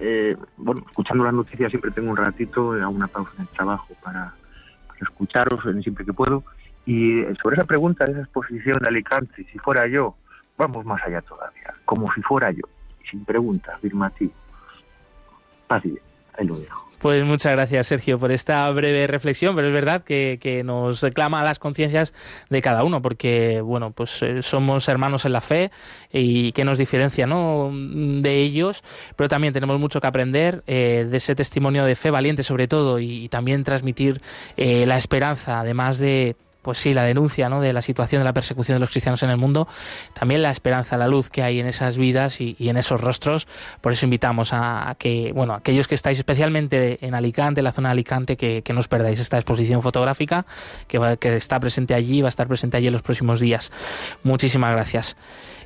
eh, 0.00 0.36
bueno, 0.56 0.82
escuchando 0.90 1.22
las 1.22 1.34
noticias 1.34 1.70
siempre 1.70 1.92
tengo 1.92 2.10
un 2.10 2.16
ratito, 2.16 2.72
hago 2.72 2.90
una 2.90 3.06
pausa 3.06 3.30
en 3.36 3.42
el 3.42 3.48
trabajo 3.50 3.94
para, 4.02 4.34
escucharos 5.00 5.62
siempre 5.82 6.04
que 6.04 6.12
puedo. 6.12 6.42
Y 6.84 7.22
sobre 7.40 7.54
esa 7.54 7.64
pregunta 7.64 8.06
de 8.06 8.10
esa 8.10 8.22
exposición 8.22 8.80
de 8.80 8.88
Alicante, 8.88 9.46
si 9.52 9.58
fuera 9.60 9.86
yo, 9.86 10.16
vamos 10.56 10.84
más 10.84 11.00
allá 11.04 11.22
todavía, 11.22 11.74
como 11.84 12.12
si 12.12 12.22
fuera 12.22 12.50
yo, 12.50 12.64
sin 13.08 13.24
pregunta, 13.24 13.76
afirmativo. 13.76 14.32
Así, 15.68 15.96
ahí 16.36 16.44
lo 16.44 16.58
dejo. 16.58 16.87
Pues 16.98 17.24
muchas 17.24 17.52
gracias, 17.52 17.86
Sergio, 17.86 18.18
por 18.18 18.32
esta 18.32 18.68
breve 18.72 19.06
reflexión, 19.06 19.54
pero 19.54 19.68
es 19.68 19.72
verdad 19.72 20.02
que, 20.02 20.38
que 20.40 20.64
nos 20.64 21.00
reclama 21.00 21.40
a 21.40 21.44
las 21.44 21.60
conciencias 21.60 22.12
de 22.50 22.60
cada 22.60 22.82
uno, 22.82 23.00
porque, 23.00 23.60
bueno, 23.60 23.92
pues 23.92 24.20
eh, 24.22 24.42
somos 24.42 24.88
hermanos 24.88 25.24
en 25.24 25.32
la 25.32 25.40
fe 25.40 25.70
y 26.12 26.50
que 26.52 26.64
nos 26.64 26.76
diferencia, 26.76 27.24
¿no?, 27.28 27.70
de 27.72 28.40
ellos, 28.40 28.82
pero 29.14 29.28
también 29.28 29.52
tenemos 29.52 29.78
mucho 29.78 30.00
que 30.00 30.08
aprender 30.08 30.64
eh, 30.66 31.06
de 31.08 31.16
ese 31.18 31.36
testimonio 31.36 31.84
de 31.84 31.94
fe 31.94 32.10
valiente, 32.10 32.42
sobre 32.42 32.66
todo, 32.66 32.98
y, 32.98 33.28
también 33.28 33.62
transmitir 33.62 34.20
eh, 34.56 34.84
la 34.86 34.96
esperanza, 34.96 35.60
además 35.60 35.98
de 35.98 36.34
pues 36.62 36.78
sí, 36.78 36.94
la 36.94 37.04
denuncia 37.04 37.48
¿no? 37.48 37.60
de 37.60 37.72
la 37.72 37.82
situación 37.82 38.20
de 38.20 38.24
la 38.24 38.32
persecución 38.32 38.76
de 38.76 38.80
los 38.80 38.90
cristianos 38.90 39.22
en 39.22 39.30
el 39.30 39.36
mundo, 39.36 39.68
también 40.12 40.42
la 40.42 40.50
esperanza, 40.50 40.96
la 40.96 41.08
luz 41.08 41.30
que 41.30 41.42
hay 41.42 41.60
en 41.60 41.66
esas 41.66 41.96
vidas 41.96 42.40
y, 42.40 42.56
en 42.58 42.76
esos 42.76 43.00
rostros. 43.00 43.46
Por 43.80 43.92
eso 43.92 44.06
invitamos 44.06 44.52
a, 44.52 44.96
que, 44.98 45.32
bueno, 45.34 45.54
aquellos 45.54 45.88
que 45.88 45.94
estáis 45.94 46.18
especialmente 46.18 47.04
en 47.06 47.14
Alicante, 47.14 47.62
la 47.62 47.72
zona 47.72 47.90
de 47.90 47.92
Alicante, 47.92 48.36
que, 48.36 48.62
no 48.72 48.80
os 48.80 48.88
perdáis 48.88 49.18
esta 49.18 49.38
exposición 49.38 49.82
fotográfica 49.82 50.44
que, 50.86 51.16
que 51.18 51.36
está 51.36 51.58
presente 51.58 51.94
allí, 51.94 52.20
va 52.20 52.28
a 52.28 52.30
estar 52.30 52.46
presente 52.46 52.76
allí 52.76 52.88
en 52.88 52.92
los 52.92 53.02
próximos 53.02 53.40
días. 53.40 53.72
Muchísimas 54.22 54.72
gracias. 54.72 55.16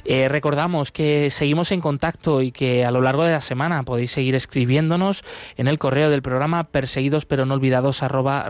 Eh, 0.04 0.28
recordamos 0.28 0.90
que 0.90 1.30
seguimos 1.30 1.70
en 1.70 1.80
contacto 1.80 2.42
y 2.42 2.50
que 2.50 2.84
a 2.84 2.90
lo 2.90 3.00
largo 3.00 3.24
de 3.24 3.32
la 3.32 3.40
semana 3.40 3.84
podéis 3.84 4.10
seguir 4.10 4.34
escribiéndonos 4.34 5.22
en 5.56 5.68
el 5.68 5.78
correo 5.78 6.10
del 6.10 6.22
programa 6.22 6.64
perseguidos 6.64 7.24
pero 7.24 7.46
no 7.46 7.54
olvidados 7.54 8.02
arroba. 8.02 8.48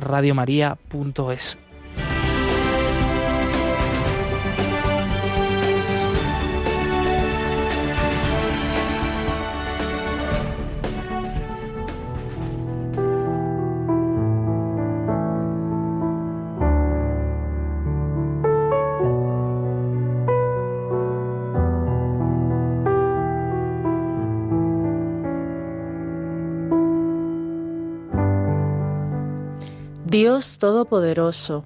Dios 30.13 30.59
Todopoderoso, 30.59 31.65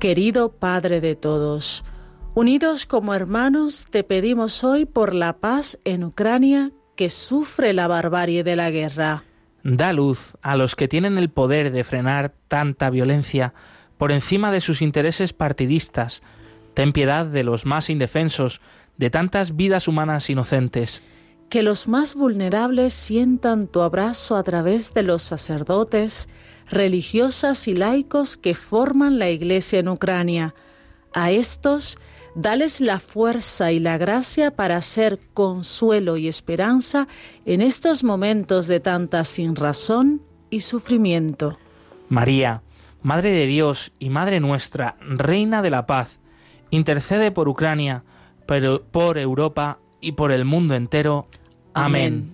querido 0.00 0.50
Padre 0.50 1.00
de 1.00 1.14
todos, 1.14 1.84
unidos 2.34 2.86
como 2.86 3.14
hermanos 3.14 3.86
te 3.88 4.02
pedimos 4.02 4.64
hoy 4.64 4.84
por 4.84 5.14
la 5.14 5.34
paz 5.34 5.78
en 5.84 6.02
Ucrania 6.02 6.72
que 6.96 7.08
sufre 7.08 7.72
la 7.72 7.86
barbarie 7.86 8.42
de 8.42 8.56
la 8.56 8.72
guerra. 8.72 9.22
Da 9.62 9.92
luz 9.92 10.32
a 10.42 10.56
los 10.56 10.74
que 10.74 10.88
tienen 10.88 11.18
el 11.18 11.30
poder 11.30 11.70
de 11.70 11.84
frenar 11.84 12.34
tanta 12.48 12.90
violencia 12.90 13.54
por 13.96 14.10
encima 14.10 14.50
de 14.50 14.60
sus 14.60 14.82
intereses 14.82 15.32
partidistas. 15.32 16.20
Ten 16.74 16.92
piedad 16.92 17.26
de 17.26 17.44
los 17.44 17.64
más 17.64 17.90
indefensos, 17.90 18.60
de 18.96 19.10
tantas 19.10 19.54
vidas 19.54 19.86
humanas 19.86 20.28
inocentes. 20.30 21.04
Que 21.48 21.62
los 21.62 21.86
más 21.86 22.16
vulnerables 22.16 22.92
sientan 22.92 23.68
tu 23.68 23.82
abrazo 23.82 24.34
a 24.34 24.42
través 24.42 24.92
de 24.94 25.04
los 25.04 25.22
sacerdotes, 25.22 26.26
religiosas 26.68 27.68
y 27.68 27.74
laicos 27.74 28.36
que 28.36 28.54
forman 28.54 29.18
la 29.18 29.30
Iglesia 29.30 29.78
en 29.78 29.88
Ucrania. 29.88 30.54
A 31.12 31.30
estos, 31.30 31.98
dales 32.34 32.80
la 32.80 32.98
fuerza 32.98 33.72
y 33.72 33.80
la 33.80 33.98
gracia 33.98 34.50
para 34.56 34.80
ser 34.82 35.20
consuelo 35.32 36.16
y 36.16 36.28
esperanza 36.28 37.08
en 37.44 37.62
estos 37.62 38.04
momentos 38.04 38.66
de 38.66 38.80
tanta 38.80 39.24
sinrazón 39.24 40.22
y 40.50 40.60
sufrimiento. 40.60 41.58
María, 42.08 42.62
Madre 43.02 43.32
de 43.32 43.46
Dios 43.46 43.92
y 43.98 44.08
Madre 44.08 44.40
nuestra, 44.40 44.96
Reina 45.00 45.62
de 45.62 45.70
la 45.70 45.86
Paz, 45.86 46.20
intercede 46.70 47.30
por 47.30 47.48
Ucrania, 47.48 48.02
por 48.46 49.18
Europa 49.18 49.78
y 50.00 50.12
por 50.12 50.32
el 50.32 50.44
mundo 50.44 50.74
entero. 50.74 51.26
Amén. 51.74 52.33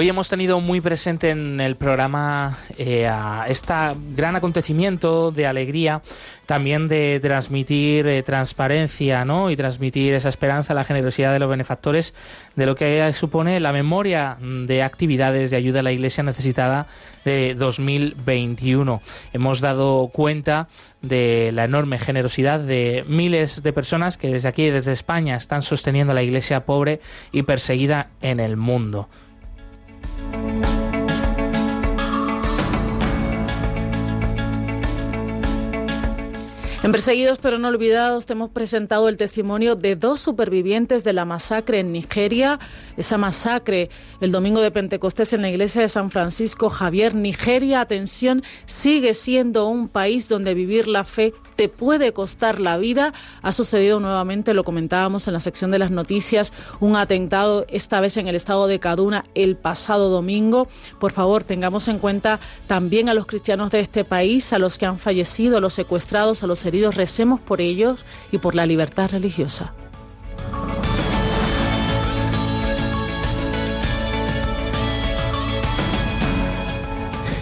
Hoy 0.00 0.08
hemos 0.08 0.30
tenido 0.30 0.62
muy 0.62 0.80
presente 0.80 1.28
en 1.28 1.60
el 1.60 1.76
programa 1.76 2.56
eh, 2.78 3.06
este 3.48 3.74
gran 4.16 4.34
acontecimiento 4.34 5.30
de 5.30 5.46
alegría, 5.46 6.00
también 6.46 6.88
de 6.88 7.20
transmitir 7.20 8.06
eh, 8.06 8.22
transparencia 8.22 9.26
¿no? 9.26 9.50
y 9.50 9.56
transmitir 9.56 10.14
esa 10.14 10.30
esperanza, 10.30 10.72
la 10.72 10.84
generosidad 10.84 11.34
de 11.34 11.38
los 11.38 11.50
benefactores, 11.50 12.14
de 12.56 12.64
lo 12.64 12.76
que 12.76 13.12
supone 13.12 13.60
la 13.60 13.74
memoria 13.74 14.38
de 14.40 14.82
actividades 14.82 15.50
de 15.50 15.58
ayuda 15.58 15.80
a 15.80 15.82
la 15.82 15.92
Iglesia 15.92 16.24
necesitada 16.24 16.86
de 17.26 17.54
2021. 17.54 19.02
Hemos 19.34 19.60
dado 19.60 20.08
cuenta 20.14 20.68
de 21.02 21.50
la 21.52 21.64
enorme 21.64 21.98
generosidad 21.98 22.58
de 22.58 23.04
miles 23.06 23.62
de 23.62 23.74
personas 23.74 24.16
que 24.16 24.32
desde 24.32 24.48
aquí, 24.48 24.70
desde 24.70 24.92
España, 24.92 25.36
están 25.36 25.60
sosteniendo 25.60 26.12
a 26.12 26.14
la 26.14 26.22
Iglesia 26.22 26.64
pobre 26.64 27.02
y 27.32 27.42
perseguida 27.42 28.08
en 28.22 28.40
el 28.40 28.56
mundo. 28.56 29.06
Bye. 30.32 30.59
En 36.82 36.92
Perseguidos 36.92 37.38
pero 37.38 37.58
no 37.58 37.68
olvidados 37.68 38.24
te 38.24 38.32
hemos 38.32 38.48
presentado 38.48 39.10
el 39.10 39.18
testimonio 39.18 39.76
de 39.76 39.96
dos 39.96 40.18
supervivientes 40.18 41.04
de 41.04 41.12
la 41.12 41.26
masacre 41.26 41.80
en 41.80 41.92
Nigeria. 41.92 42.58
Esa 42.96 43.18
masacre 43.18 43.90
el 44.22 44.32
domingo 44.32 44.62
de 44.62 44.70
Pentecostés 44.70 45.34
en 45.34 45.42
la 45.42 45.50
iglesia 45.50 45.82
de 45.82 45.90
San 45.90 46.10
Francisco 46.10 46.70
Javier. 46.70 47.14
Nigeria, 47.14 47.82
atención, 47.82 48.42
sigue 48.64 49.12
siendo 49.12 49.66
un 49.66 49.88
país 49.88 50.26
donde 50.26 50.54
vivir 50.54 50.88
la 50.88 51.04
fe 51.04 51.34
te 51.60 51.68
puede 51.68 52.14
costar 52.14 52.58
la 52.58 52.78
vida. 52.78 53.12
Ha 53.42 53.52
sucedido 53.52 54.00
nuevamente, 54.00 54.54
lo 54.54 54.64
comentábamos 54.64 55.28
en 55.28 55.34
la 55.34 55.40
sección 55.40 55.70
de 55.70 55.78
las 55.78 55.90
noticias, 55.90 56.54
un 56.80 56.96
atentado, 56.96 57.66
esta 57.68 58.00
vez 58.00 58.16
en 58.16 58.28
el 58.28 58.34
estado 58.34 58.66
de 58.66 58.80
Kaduna, 58.80 59.26
el 59.34 59.56
pasado 59.56 60.08
domingo. 60.08 60.68
Por 60.98 61.12
favor, 61.12 61.44
tengamos 61.44 61.88
en 61.88 61.98
cuenta 61.98 62.40
también 62.66 63.10
a 63.10 63.14
los 63.14 63.26
cristianos 63.26 63.70
de 63.70 63.80
este 63.80 64.06
país, 64.06 64.54
a 64.54 64.58
los 64.58 64.78
que 64.78 64.86
han 64.86 64.98
fallecido, 64.98 65.58
a 65.58 65.60
los 65.60 65.74
secuestrados, 65.74 66.42
a 66.42 66.46
los 66.46 66.60
Recemos 66.70 67.40
por 67.40 67.60
ellos 67.60 68.04
y 68.30 68.38
por 68.38 68.54
la 68.54 68.64
libertad 68.64 69.10
religiosa. 69.10 69.74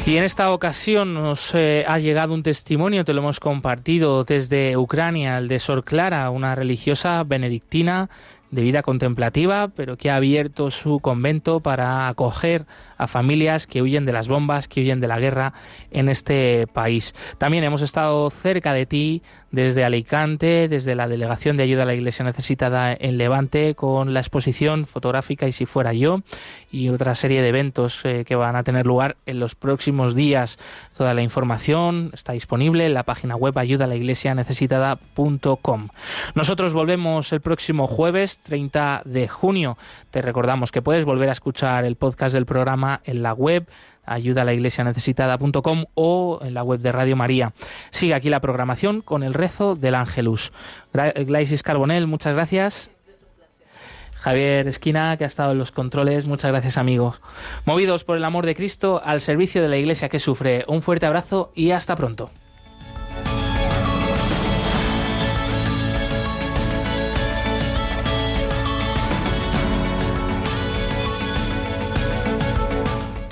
Y 0.07 0.17
en 0.17 0.25
esta 0.25 0.53
ocasión 0.55 1.13
nos 1.13 1.55
eh, 1.55 1.85
ha 1.87 1.99
llegado 1.99 2.33
un 2.33 2.43
testimonio, 2.43 3.05
te 3.05 3.13
lo 3.13 3.21
hemos 3.21 3.41
compartido 3.41 4.25
desde 4.25 4.75
Ucrania, 4.79 5.37
el 5.37 5.49
de 5.49 5.59
Sor 5.59 5.85
Clara, 5.85 6.31
una 6.31 6.55
religiosa 6.55 7.23
benedictina 7.25 8.09
de 8.51 8.63
vida 8.63 8.83
contemplativa, 8.83 9.69
pero 9.69 9.97
que 9.97 10.11
ha 10.11 10.17
abierto 10.17 10.71
su 10.71 11.01
convento 11.01 11.61
para 11.61 12.09
acoger 12.09 12.67
a 12.97 13.07
familias 13.07 13.67
que 13.67 13.83
huyen 13.83 14.07
de 14.07 14.13
las 14.13 14.29
bombas, 14.29 14.69
que 14.69 14.81
huyen 14.81 15.01
de 15.01 15.09
la 15.09 15.19
guerra 15.19 15.53
en 15.91 16.09
este 16.09 16.67
país. 16.67 17.15
También 17.39 17.65
hemos 17.65 17.83
estado 17.83 18.31
cerca 18.31 18.73
de 18.73 18.87
ti 18.87 19.23
desde 19.51 19.85
Alicante, 19.85 20.69
desde 20.69 20.95
la 20.95 21.09
Delegación 21.09 21.57
de 21.57 21.63
Ayuda 21.63 21.85
a 21.85 21.87
la 21.87 21.95
Iglesia 21.95 22.23
Necesitada 22.25 22.95
en 22.99 23.19
Levante, 23.19 23.75
con 23.75 24.15
la 24.15 24.21
exposición 24.21 24.87
fotográfica 24.87 25.49
Y 25.49 25.53
si 25.53 25.67
fuera 25.67 25.93
yo, 25.93 26.23
y 26.71 26.91
otra 26.91 27.15
serie 27.15 27.41
de 27.43 27.49
eventos 27.49 28.01
eh, 28.05 28.25
que 28.27 28.37
van 28.37 28.57
a 28.57 28.63
tener 28.63 28.87
lugar 28.87 29.17
en 29.27 29.41
los 29.41 29.55
próximos 29.55 30.15
días. 30.15 30.59
Toda 30.97 31.13
la 31.15 31.23
información 31.23 32.11
está 32.13 32.33
disponible 32.33 32.87
en 32.87 32.95
la 32.95 33.03
página 33.05 33.37
web 33.37 33.59
ayudalaiglesianecesitada.com. 33.59 35.89
Nosotros 36.35 36.75
volvemos 36.75 37.33
el 37.33 37.41
próximo 37.41 37.87
jueves 37.87 38.38
30 38.43 39.03
de 39.05 39.29
junio. 39.29 39.77
Te 40.11 40.23
recordamos 40.23 40.73
que 40.73 40.83
puedes 40.83 41.05
volver 41.05 41.29
a 41.29 41.33
escuchar 41.33 41.85
el 41.85 41.97
podcast 41.97 42.35
del 42.35 42.47
programa 42.47 43.01
en 43.05 43.23
la 43.23 43.33
web 43.33 43.69
ayudalaiglesianecesitada.com 44.07 45.85
o 45.95 46.41
en 46.43 46.55
la 46.55 46.63
web 46.63 46.81
de 46.81 46.93
Radio 46.93 47.17
María. 47.17 47.53
Sigue 47.91 48.15
aquí 48.15 48.31
la 48.31 48.41
programación 48.41 49.03
con 49.03 49.23
el 49.23 49.35
rezo 49.35 49.77
del 49.77 49.95
Ángelus. 49.95 50.53
Glaisis 50.93 51.63
Carbonel, 51.63 52.07
muchas 52.07 52.35
gracias. 52.35 52.91
Javier 54.15 54.67
Esquina, 54.67 55.17
que 55.17 55.25
ha 55.25 55.29
estado 55.29 55.53
en 55.53 55.59
los 55.59 55.71
controles. 55.71 56.27
Muchas 56.27 56.51
gracias, 56.51 56.77
amigos. 56.77 57.21
Movidos 57.65 58.03
por 58.03 58.17
el 58.17 58.25
amor 58.25 58.47
de 58.47 58.57
Cristo, 58.57 59.01
al 59.05 59.21
servicio 59.21 59.63
de 59.63 59.69
la 59.69 59.77
Iglesia 59.77 60.09
que 60.09 60.19
sufre. 60.19 60.65
Un 60.67 60.83
fuerte 60.83 61.07
abrazo 61.07 61.53
y 61.55 61.71
hasta 61.71 61.95
pronto. 61.95 62.31